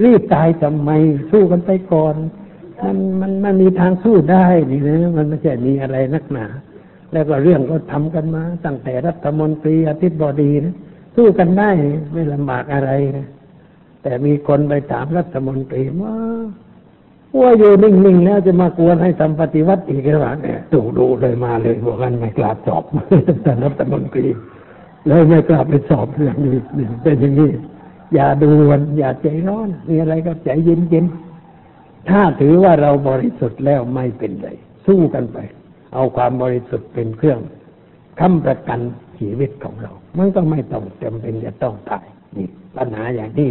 [0.04, 0.90] รีบตายทำไม
[1.30, 2.14] สู้กันไปก่อน
[2.82, 6.46] มันมันมันมีทางสู้ได้นี่นะมันไม่ใช่มีอะไรนักหนา
[7.12, 10.74] แล้วก็เรื่องก็ทำกันมา ตั้งแต่รัฐมนตรีอาทิตย์บดีนะ
[11.16, 11.70] สู้กันได้
[12.12, 13.26] ไม่ลำบากอะไรนะ
[14.02, 16.14] แต่มีคนไปถามรัฐมนตรีว่า
[17.40, 22.84] ว่าอยู่นิ่งๆแล้วจะมากวนให้ทำปฏิวัติอีกหรือเปล่าเนี่ยดูดูเลยมาเลยพวกกันไม่กล้าสอบ
[23.42, 24.26] แต่รัฐมนตรี
[25.08, 26.56] เลยไม่กล้าไปสอบเรื่องนี้
[27.02, 27.50] เป็นอย่างนี้
[28.14, 34.48] อย่าดูวันอย่าใจร้อนมีอะไรก็ใจเย็นๆถ้าถือว่าเราบริสุทธิ์แล้วไม่เป็นไร
[34.86, 35.38] สู้กันไป
[35.94, 37.40] เอาความบริสุทธิ์เป็นเครื่อง
[38.18, 38.80] ค้ำประกัน
[39.18, 42.06] ชีวิตของเรา มันก็ไม่ต้องจำเป็นจะต้องตาย
[42.36, 43.50] นี่ปัญหาอย่างนี้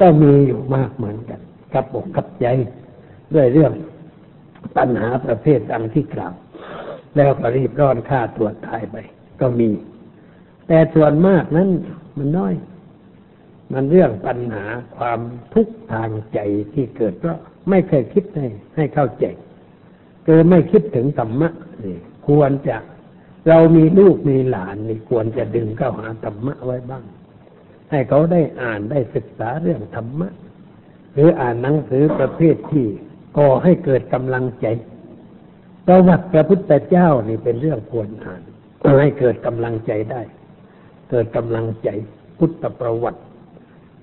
[0.00, 1.40] ก็มีอยู่มากเหมือนกัน
[1.74, 2.46] กับอกกับใจ
[3.34, 3.72] ด้วยเรื่อง
[4.76, 6.34] ปัญหาประเภทดังที่กล่าว
[7.16, 8.96] แล้วก็รีบร้อนฆ่าตัวตายไป
[9.40, 9.70] ก็มี
[10.66, 11.68] แต่ส่วนมากนั้น
[12.18, 12.54] มันน้อย
[13.72, 14.64] มันเรื่องปัญหา
[14.96, 15.20] ความ
[15.54, 16.38] ทุกข์ทางใจ
[16.74, 17.38] ที่เกิดเพราะ
[17.70, 18.46] ไม่เคยคิดให้
[18.76, 19.24] ให้เข้าใจ
[20.26, 21.48] เกิดไม่คิดถึงธรรมะ
[21.84, 21.96] นี่
[22.28, 22.76] ควรจะ
[23.48, 27.04] เรามีลูกมีหลานนี่ควรจะดึงเข้าหาธรรมะไว้บ้าง
[27.90, 30.28] ให้เขาได้อ่านได้ศึกษาเรื่องธรรมะ
[31.14, 32.86] หรืออ่านหนังสือประเภทที่
[33.38, 34.66] ก่อให้เกิดกำลังใจ
[35.86, 38.42] ประวัติพระพุทธเจ้านี่เป็นเรื่องควรอ่าน
[39.00, 40.22] ให้เกิดกำลังใจได้
[41.10, 41.88] เกิดกำลังใจ
[42.38, 43.20] พุทธประวัติ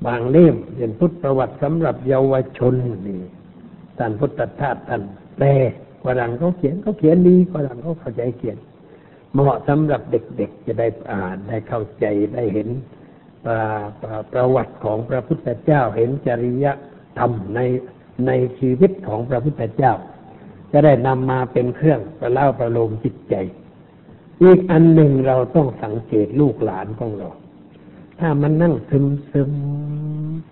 [0.05, 2.73] บางเล่มเป็นพุทธประวัติสำหรับเยาวชน
[3.07, 3.21] นี่
[3.97, 5.01] ท่านพุทธทาสท่าน
[5.37, 5.47] แปล
[6.05, 8.57] ฝรั่งเขาเขียนเขาเขียนดีฝรั่งเขาเข้าใจเขียน
[9.33, 12.69] เหมาะสำหรับเด็กๆ จะได้อ่านได้เข้าใจได้เห็น
[13.45, 13.59] ประ
[14.01, 16.65] ประประวัติของพระพุทธเจ้าเห็นจริย
[17.19, 17.59] ธรรมใน
[18.27, 19.93] ในชีวิตของพระพุทธเจ้า
[20.71, 23.35] จะได้นำมาเป็นเครื่องประเล่าประโลมจิตใจ
[24.43, 27.29] อีกอันหนึ่งเราต้องสังเกตลูกหลานของเรา
[28.19, 29.51] ถ้ามันนั่งซึมซึม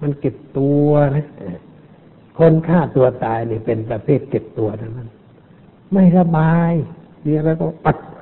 [0.01, 1.27] มันเก็บตัวนะ
[2.37, 5.09] คนฆ่าตัวตายนี่เป็นประเภทเก็บตัวทั้งนั้น
[5.93, 6.71] ไม่ระบาย
[7.25, 8.21] มีอะไรก็ปัดไป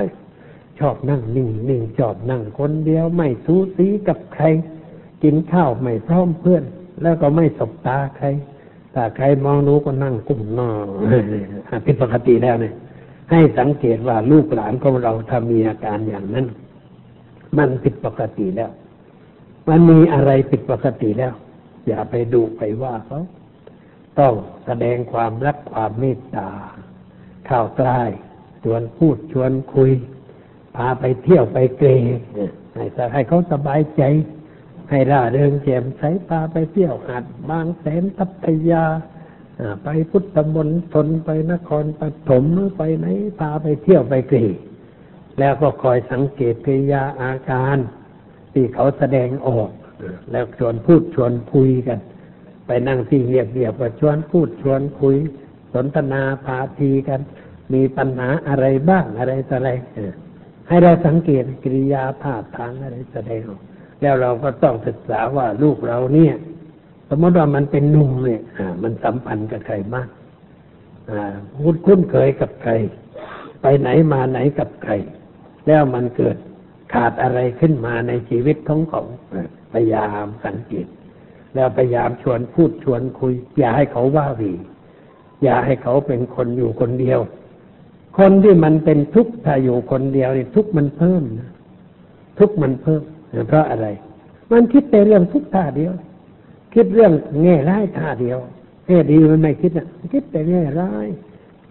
[0.80, 4.46] ชอบนั่งนิ่งนิ่งชอบนั่งคนเดียวไม่สูสีกับใคร
[5.24, 6.64] กินข้าวไม่พร้อมเพื่อน
[7.02, 8.28] แล้วก็ไม่สบตาใคร
[8.94, 10.70] ถ้าใครมองรู้ก็นั่งกุ้มน้า
[11.86, 12.74] ผิดปกติแล้วเนี่ย
[13.32, 16.46] ให้สังเกตว่าลูกหลานของเราถ้ามีอาการอย่างนั้น
[17.58, 18.72] มันผิดปกติแล้ว
[19.70, 21.34] มันมีอะไรผิดปกติแล้ว
[21.88, 23.20] อย่าไปดูไปว่าเขา
[24.20, 24.34] ต้อง
[24.66, 26.50] แสดงความรักความเมตตา
[27.50, 28.00] ข้าใกล้
[28.64, 29.92] ชวนพูดชวนคุย
[30.76, 31.90] พาไปเที่ยวไปเกร
[32.76, 34.04] ให้ให้เขาสบายใจ
[34.90, 38.86] ให้ร่าเริงแจ่มใสพาไปเที่ยวหาดบางแสนทัพยา
[39.84, 43.06] ไปพุทธมณฑลไปนครปฐมหรือไปไหน
[43.40, 44.46] พาไปเที่ยวไปกรี
[45.40, 47.78] แล้วก็คอยสังเกตกิริยาอาการ
[48.54, 49.70] ที่เขาแสดงออก
[50.32, 52.00] แล้วชวนพูดชวนคุยกัน
[52.68, 55.16] ไปนั่งที่เรียบเรียบก็ชวนพูดชวนคุย
[55.47, 55.47] ส
[55.86, 57.22] นทนาพาทีกัน
[57.74, 59.70] มีปัญหาอะไรบ้างอะไรอะไร
[60.68, 63.62] ให้เราสังเกตกิริยาท่าทางอะไรแสดงออก
[64.02, 66.36] แล้วเราก็ต้องศึกษาว่าลูกเราเนี่ย
[67.10, 68.44] สมมติว่ามันเป็นหนุ่มเนี่ย
[68.84, 70.10] มันสัมพันธ์กับใครมาก
[71.64, 72.72] คุ้นคุ้นเคยกับใคร
[73.62, 74.94] ไปไหนมาไหนกับใคร
[75.68, 76.38] แล้วมันเกิด
[76.94, 79.04] ขาดอะไรขึ้นมาในชีวิตของเขา
[79.74, 80.88] พยายามสังเกต
[81.54, 84.54] แล้วพยายามชวนพูดชวนคุย อย่าให้เขาว่าวี
[85.44, 87.20] อย่าให้เขาเป็นคนอยู่คนเดียว
[88.18, 91.50] คนที่มันเป็นทุกข์ถ้าอยู่คนเดียวนี่ทุกข์มันเพิ่มนะ
[92.40, 93.02] ทุกข์มันเพิ่ม
[93.48, 93.88] เพราะอะไร
[94.52, 95.92] มันคิดแต่เรื่องทุกข์ท่าเดียว
[96.74, 97.14] คิดเรื่อง
[97.44, 98.38] แง่ร้ายท่าเดียว
[98.88, 101.08] แง่ดีมันไม่คิดอะคิดแต่แง่ร้าย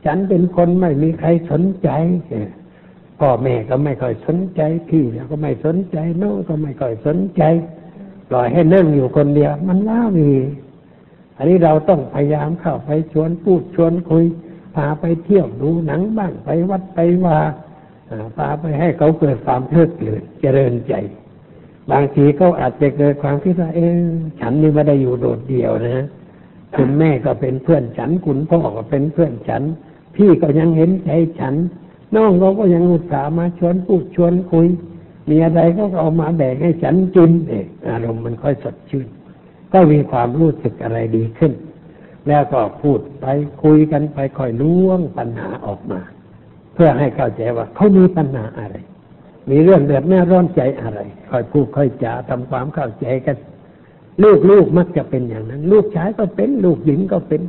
[0.05, 1.89] ฉันเป็นคนไม่มีใครสนใจ
[3.21, 7.43] พ่อแม่ก็ไม่ค่อยสนใจพี่ก็ไม่สนใจน้องก็ไม่ค่อยสนใจ
[8.29, 10.31] ปล่อยให้นั่งอยู่คนเดียว มันว้าวี
[11.37, 14.25] อันนี้เราต้องพยายามเข้าไปชวนพูดชวนคุย
[14.75, 17.39] พาไปเที่ยวดูหนังบ้างไปวัดไปว่า
[18.37, 20.95] พาไปให้เขาเกิดความเพลิดเพลินเจริญใจ
[21.91, 24.01] บางทีเขาอาจจะเกิดความคิดว่าเออ
[24.41, 26.07] ฉันนี่ไม่ได้อยู่โดดเดี่ยวนะ
[26.77, 29.63] คุณแม่ก็เป็นเพื่อนฉันคุณพ่อก็เป็นเพื่อนฉัน
[30.17, 31.11] พี่ก็ยังเห็นใจ
[31.41, 31.55] ฉัน
[32.15, 34.69] น้องเขาก็ยังอุตส่าห์มาชวนพูดชวนคุย
[35.31, 39.07] มีอะไรก็เอามาแบ่งให้ฉันกินเองอารมณ์มันค่อยสดชื่น
[39.77, 41.53] ก็มีความรู้สึกอะไรดีขึ้น
[42.29, 43.27] แล้วก็พูดไป
[43.63, 46.01] คุยกันไปค่อยล้วงปัญหาออกมา
[46.75, 48.77] เพื่อให้เข้าใจว่าเขามีปัญหาอะไร
[49.51, 51.01] มีเรื่องเดือดแน่ร้อนใจอะไร
[51.31, 53.37] ค่อยพูดค่อยจาทำความเข้าใจกัน
[54.23, 57.43] ลูกลูกมักจะเป็นอย่างนั้น ลูกชายก็เป็น ลูกหญิงก็เป็น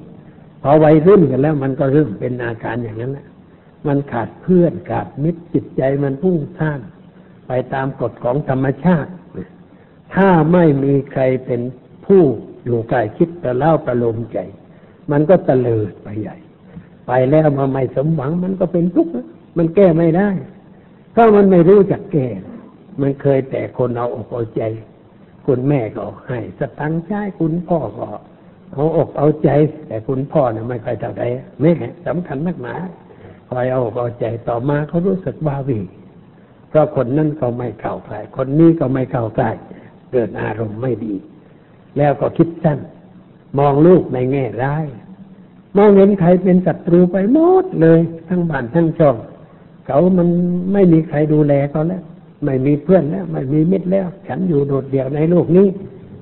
[0.61, 3.28] พอวัยรุ่นกันแล้ว มันก็เริ่มเป็นอาการอย่างนั้นแหละ
[3.88, 6.80] มันขาดเพื่อนขาดมิตรจิตใจมันพุ่งท่าน
[7.47, 9.11] ไปตามกฎของธรรมชาติ
[10.15, 11.61] ถ้าไม่มีใครเป็น
[12.08, 12.24] ผู้
[12.66, 14.39] อยู่ใกล้คิดแต่เล่าประโลมใจ
[15.12, 16.38] มันก็ตะเลิดไปใหญ่
[17.08, 19.12] ไปแล้วมาไม่สมหวังมันก็เป็นทุกข์
[19.58, 20.30] มันแก้ไม่ได้
[21.16, 22.28] ถ้ามันไม่รู้จักแก้
[23.01, 24.64] มันเคยแต่คนเอาอกเอาใจ
[25.45, 28.08] คุณแม่ก็ให้สตังค์ใช้คุณพ่อก็
[28.74, 29.49] เอาอกเอาใจ
[29.88, 31.24] แต่คุณพ่อเนี่ยไม่ค่อยเท่าใด
[31.62, 31.74] แม่
[32.08, 32.76] สำคัญมากหนา
[33.49, 35.80] คอยเอาอกเอาใจต่อมาเขารู้สึกบ้าวี
[36.70, 39.51] เพราะคนนั้นก็ไม่เข้าใกล้คนนี้ก็ไม่เข้าใกล้
[40.12, 41.14] เกิดอารมณ์ไม่ดี
[41.97, 42.79] แล้วก็คิดสั้น
[43.57, 44.85] มองลูกในแง่ร้าย
[45.77, 49.15] มองเห็นใครเป็นศัตรูไปหมดเลย ทั้งบ้านทั้งช่อง
[49.85, 50.27] เขามัน
[50.73, 52.03] ไม่มีใครดูแลเขาแล้ว
[52.45, 55.67] ไม่มีเพื่อนแล้ว ไม่มีมิตรแล้ว ฉันอยู่โดดเดี่ยวในโลกนี้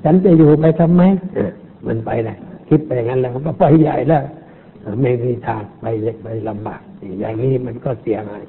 [0.04, 1.02] ฉันจะอยู่ไปทำไม
[1.88, 2.38] มันไปเลย
[2.70, 4.24] คิดไปงั้นแล้วก็ไปใหญ่แล้ว
[5.02, 6.82] ไม่มีทางไปเล็กไปลำบาก
[7.20, 8.44] อย่างนี้มันก็เสียหาย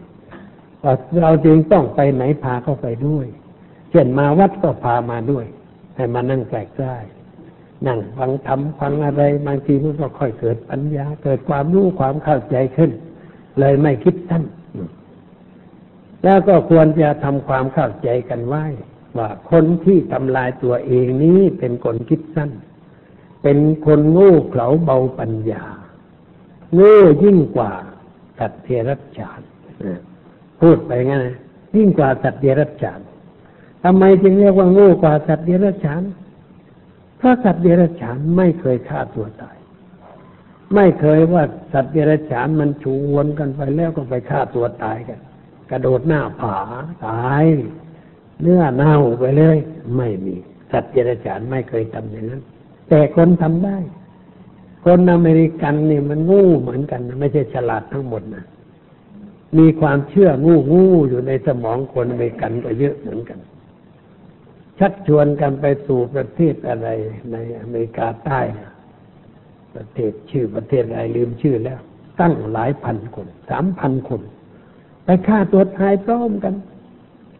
[1.22, 3.26] เราจึงต้องไปไหนพาเขาไปด้วย
[3.90, 5.46] เช่นมาวัดก็พามาด้วย
[5.96, 6.54] ให้มานั่งแก
[6.84, 6.96] ล้
[7.86, 12.90] นั่งฟังธรรมฟังอะไร บางทีมันก็ค่อยเกิดปัญญา เกิดความรู้ความเข้าใจขึ้น
[13.58, 14.44] เลยไม่คิดท่าน
[16.24, 18.64] แล้วก็ควรจะทำความเข้าใจกันไว้
[19.18, 22.50] ว่าคนที่ทำลายตัวเองนี้เป็นคนคิดสั้น
[23.42, 25.64] เป็นคนโง่เขลาเบาปัญญา
[26.74, 27.72] โง่ยิ่งกว่า
[28.38, 29.40] สัตว์เดรัจฉาน
[30.60, 31.36] พูดไปงั้นนะ
[31.76, 33.00] ยิ่งกว่าสัตว์เดรัจฉาน
[33.82, 39.56] ทำไมจึงเรียกว่าโง่กว่าสัตว์เดรัจฉานเพราะสัตว์เดรัจฉานไม่เคยฆ่าตัวตาย
[40.74, 45.20] ไม่เคยว่าสัตว์เดรัจฉานมันชวนกันไปแล้วก็ไปฆ่าตัวตายกัน
[45.70, 46.58] กระโดดหน้าผา
[47.06, 47.44] ตาย
[48.40, 49.58] เนื้อเน่าไปเลย
[49.96, 50.34] ไม่มี
[50.72, 52.42] สัตว์เจริญไม่เคยทำอย่างนั้น
[52.88, 53.78] แต่คนทำได้
[54.84, 58.44] คนอเมริกันนี่มันงูเหมือนกันไม่ใช่ฉลาดทั้งหมดนะ
[59.58, 63.38] มีความเชื่องูงูอยู่ในสมองคนอเมริกันก็เยอะเหมือนกัน
[64.80, 66.88] ชักชวนกันไปสู่ประเทศอะไร
[67.32, 68.40] ในอเมริกาใต้
[69.74, 71.80] ประเทศชื่อประเทศอะไรลืมชื่อแล้ว
[72.20, 74.20] ตั้งหลายพันคนสามพันคน
[75.04, 76.54] ไปฆ่าตัวตายพร้อมกัน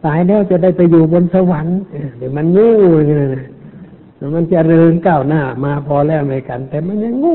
[0.05, 1.77] ตายแล้วจะได้ไปอยู่บนสวรรค์
[2.17, 2.69] เดี๋ยวมันงู
[3.05, 7.33] อย่างนี้นะมันจะเริญก้าวหน้ามาพอแล้วไม่กัน แต่มันยังงู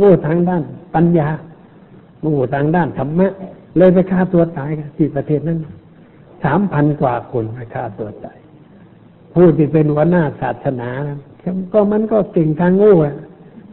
[0.00, 0.62] งูทางด้าน
[0.94, 1.28] ปัญญา
[2.26, 3.32] งูทางด้านธรรมะ
[3.76, 5.58] เลยไปฆ่าตัวตายกันที่ประเทศนั้น
[6.44, 8.38] สามพันกว่าคนไปฆ่าตัวตาย
[9.34, 10.90] ผู้ที่เป็นหัวหน้าศาสนา
[11.72, 13.16] ก็มันก็เก่งทางงูอะ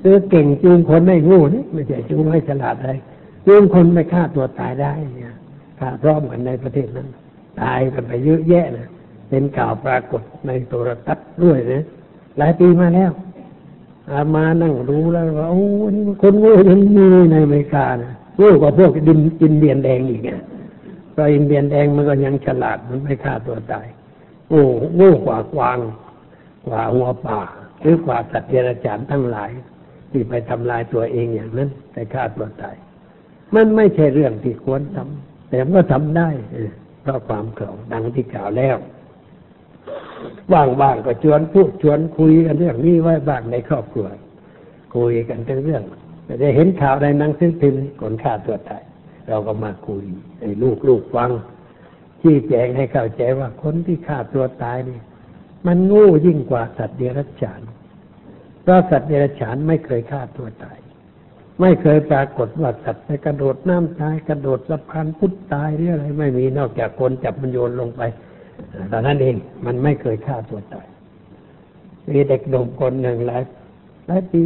[0.01, 2.93] คือเก่งจูงคนไม่งูนี่ไม่ใช่จูงให้ฉลาดอะไร
[3.47, 5.34] จูงคนไปฆ่าตัวตายได้เนี่ย
[5.78, 7.08] พระพร้อมกันในประเทศนั้น
[7.62, 8.88] ตายกันไปเยอะแยะนะ
[9.30, 11.84] เป็นข่าวปรากฏในโทรทัศน์ด้วยนะ
[12.38, 13.12] หลายปีมาแล้ว
[14.12, 15.64] อามานั่งรู้แล้วว่าโอ้
[15.95, 20.32] นี่คนง่ยังมีในอเมริกานะง่กว่าพวกดินอินเดียนแดงอีกไง
[21.12, 23.88] เพราะอินเดียนแดงมันก็ยังฉลาดมันไม่ฆ่าตัวตาย
[24.50, 25.80] โง่โง่กว่ากวาง
[26.68, 27.39] กว่าหัวป่า
[27.82, 29.52] หรือกว่าสัตว์เดรัจฉานทั้งหลาย
[30.12, 32.76] ที่ไปทำลายตัวเองอย่างนั้นไปฆ่าตัวตาย
[33.56, 36.30] มันไม่ใช่เรื่องที่ควรทำแต่มันก็ทำได้
[37.02, 38.78] เพราะความเข่าดังที่กล่าวแล้ว
[40.54, 44.08] ว่างๆก็ชวนพูดชวนคุยกันเรื่องนี้ไว้บ้างในครอบครัว
[44.95, 45.84] คุยกันเรื่อง
[46.26, 48.84] แต่ได้เห็นข่าวในหนังสือพิมพ์คนฆ่าตัวตาย
[49.28, 50.04] เราก็มาคุย
[50.39, 51.30] ให้ลูกลูกฟัง
[52.28, 54.99] ชี้แจงให้เข้าใจว่าคนที่ฆ่าตัวตายนี่
[55.67, 57.61] มันงูยิ่งกว่าสัตว์เดรัจฉาน
[58.63, 60.78] เพราะสัตว์เดรัจฉานไม่เคยฆ่าตัวตาย
[61.61, 68.01] ไม่เคยปรากฏว่าสัตว์ไปกระโดดน้ำตายกระโดดสะพานพุทธตายหรืออะไร ไม่มีนอกจากคนจับมันโยนลงไป
[68.89, 70.88] แต่นั้นเองมันไม่เคยฆ่าตัวตาย
[72.09, 73.43] มีเด็กหนุ่มคนหนึ่งหลาย
[74.07, 74.41] หลายปี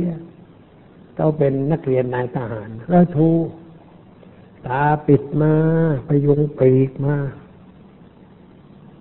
[1.16, 3.30] เขาเป็นนักเรียนนายทหารแล้วทู
[4.68, 5.54] ตาปิดมา
[6.06, 7.16] ไปยุงปีกมา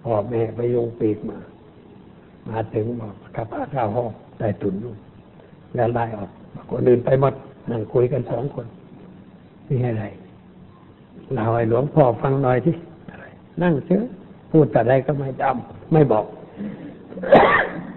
[0.04, 1.38] พ่อแม่ไปยงปีกมา
[2.48, 4.98] มาถึงบอกกับพระข้าห้องใต้ตุนนู่น
[5.74, 6.30] แล้วไล่ออก
[6.70, 7.34] คนอื่นไปหมด
[7.70, 8.66] นั่งคุยกันสองคน
[9.68, 10.04] นี่อะไร
[11.34, 12.74] เราให้หลวงพ่อฟังหน่อยที่
[13.62, 14.02] นั่งเฉย
[14.50, 16.24] พูดแต่ใดก็ไม่จำไม่บอก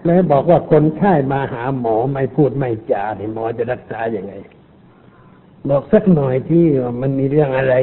[0.05, 4.33] แล้วบอกว่าคนไข้มาหาหมอไม่พูดไม่จาเนี่หมอจะรักษาอย่างไง
[5.69, 6.63] บอกสักหน่อยที่
[7.01, 7.75] มันมีเรื่องอะไร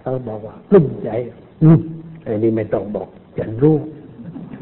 [0.00, 1.10] เขาบอกว่ากลุ้มใจ
[1.62, 1.80] อืม
[2.30, 3.08] อ้นี่ไม่ต้องบอก
[3.38, 3.76] ฉันรู้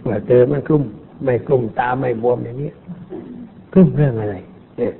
[0.08, 0.84] ว่าเจอมันกลุ้ม
[1.24, 2.70] ไม่กลุ้มตาไม่บวมอย่างนี้
[3.72, 4.36] กลุ้มเรื่องอะไร
[4.76, 4.92] เนี่ย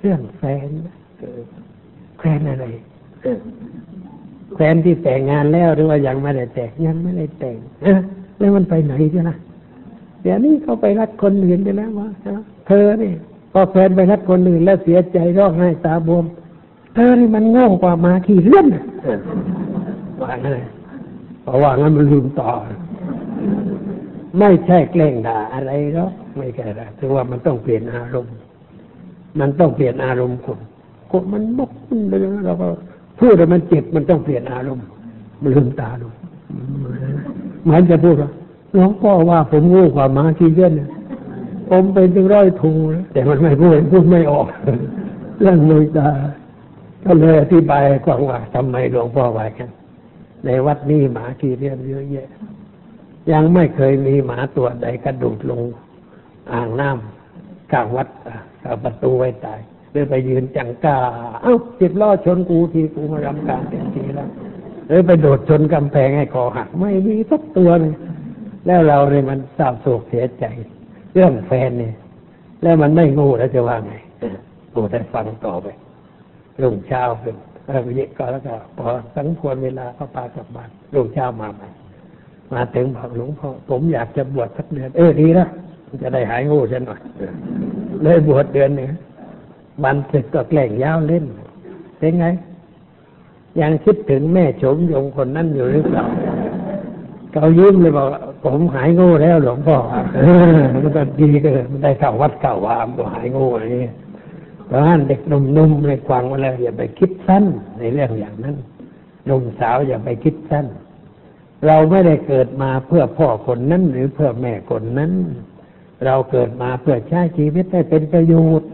[0.00, 1.40] เรื่องแฟนนะเออ
[2.18, 2.66] แฟนอะไร
[3.22, 3.38] เออ
[4.56, 8.00] แฟนที่แต่งงานแล้วหรือว่ายังไม่ได้แต่งยังไม่ได้แต่งเออ
[8.38, 9.36] แล้วมันไปไหนจ้ะนะ
[10.22, 12.08] เดี๋ยวนี้เขาไปรักคนอื่นไปแล้ววะ
[12.66, 13.12] เธอนี่
[13.52, 16.24] พอแฟนไปรักคนอื่นแล้วเสียใจร้องไห้ตาบวม
[16.94, 19.18] เธอนี่มันโง่กว่าหมาขี่เลื่อนน่ะเออ
[20.20, 20.79] ว่างั้นเลยเพ
[21.50, 22.50] ราะว่างั้นมันลืมต่อ
[24.38, 28.34] ไม่ใช่แกล้งด่าอะไรหรอกไม่แกล้งด่าถือว่ามันต้องเปลี่ยนอารมณ์
[29.40, 30.58] มันต้องเปลี่ยนอารมณ์คน
[31.10, 32.68] คนมันบกมันเลยเราก็
[33.20, 34.86] พูดแล้วมันเจ็บมันต้องเปลี่ยนอารมณ์
[35.42, 36.06] มันลืมตาดู
[37.62, 38.30] เหมือนจะพูดว่า
[38.72, 40.88] หลวงพ่อว่าผมโง่กว่าหมาขี่เลื่อนน่ะ
[41.70, 42.72] ผมเป็นถึงร้อยทู
[43.12, 44.46] แต่มันไม่พูดพูดไม่ออก
[45.40, 46.08] เรื่องลืมตา
[47.04, 49.68] ก็เลยอธิบายให้ฟังว่าทำไมหลวงพ่อว่ากัน
[50.44, 52.28] ในวัดนี้หมาขี่เลื่อนเยอะแยะ
[53.32, 55.62] ยังไม่เคยมีหมาตัวใดกระโดดลง
[56.52, 58.08] อ่างน้ำกลางวัด
[58.64, 59.60] กลางประตูไว้ตาย
[59.90, 60.98] หรือไปยืนจังกา
[61.42, 64.28] เอ้าสิบล้อชนกูทีกูมารำการเต็มทีแล้ว
[64.88, 67.94] หรือไปโดดชนกำแพงให้คอหักไม่มีสักตัวเลย
[68.66, 70.44] แล้วเราเนี่ยมันเศร้าโศกเสียใจ
[71.14, 71.94] เรื่องแฟนเนี่ย
[72.62, 73.94] แล้วมันไม่งูแล้วจะว่าไง
[74.74, 75.66] กูได้ฟังต่อไป
[76.62, 77.36] รุ่งเช้าเป็น
[77.70, 81.68] เออเยก็แล้วก็พอสังควรเวลาก็พากลับบ้านรุ่งเช้ามาใหม่
[82.52, 85.46] มาถึงบอกหลวงพ่อผมอยากจะบวชสักเดือน เออดีนะ
[86.02, 87.00] จะได้หายงูฉันหน่อย
[88.02, 88.88] เลยบวชเดือนหนึ่ง
[89.84, 91.24] วันศึกก็แกล้งยาวเล่น
[91.98, 92.26] เป็นไง
[93.60, 96.04] ยังคิดถึงแม่โฉมยงคนนั้นอยู่หรือเปล่า
[97.32, 98.06] เขายิ้มเลยบอก
[98.44, 99.76] ผมหายงูแล้วหลวงพ่อ
[100.72, 103.92] มันก็ดีก็มันได้เข้าวัดเข้าวามก็หายงูอะไรอย่างนี้
[104.70, 107.44] เพราะฉะนั้นเด็กหนุ่มๆในฟังมาแล้วอย่าไปคิดสั้น
[107.78, 108.56] ในเรื่องอย่างนั้น
[109.26, 110.66] หนุ่มสาวอย่าไปคิดสั้น
[111.66, 115.12] เราไม่ได้เกิดมาเพื่อพ่อคนนั้น หรือเพื่อแม่คนนั้น
[116.04, 118.70] เราเกิดมาเพื่อใช้ชีวิตให้เป็นประโยชน์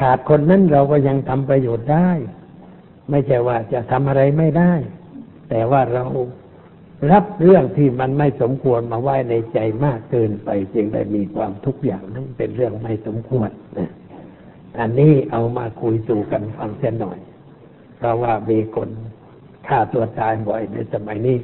[0.00, 2.10] ขาดคนนั้นเราก็ยังทำประโยชน์ได้
[3.10, 4.72] ไม่ใช่ว่าจะทำอะไรไม่ได้
[5.50, 6.04] แต่ว่าเรา
[7.12, 13.90] รับเรื่องที่มันไม่สมควรมาไว้ในใจมากเกินไปจึงได้มีความทุกข์อย่างนั้นเป็นเรื่องไม่สมควรนะ
[14.78, 17.18] อันนี้เอามาคุยสู่กันฟังเสียหน่อย
[17.96, 18.88] เพราะว่ามีคน
[19.66, 21.38] ฆ่าตัวตายบ่อยในสมัยนี้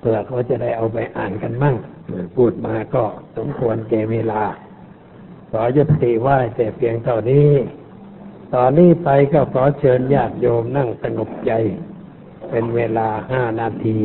[0.00, 1.76] เพื่อเขาจะได้เอาไปอ่านกันมั่ง
[2.36, 3.04] พูดมาก็
[3.36, 4.42] สมควรแก่เวลา
[5.50, 7.50] ขอยุติไหว้แต่เพียงเท่านี้
[8.54, 11.52] ตอนนี้ไปก็ขอเชิญญาติโยมนั่งสงบใจ
[12.50, 13.98] เป็นเวลาห้านาที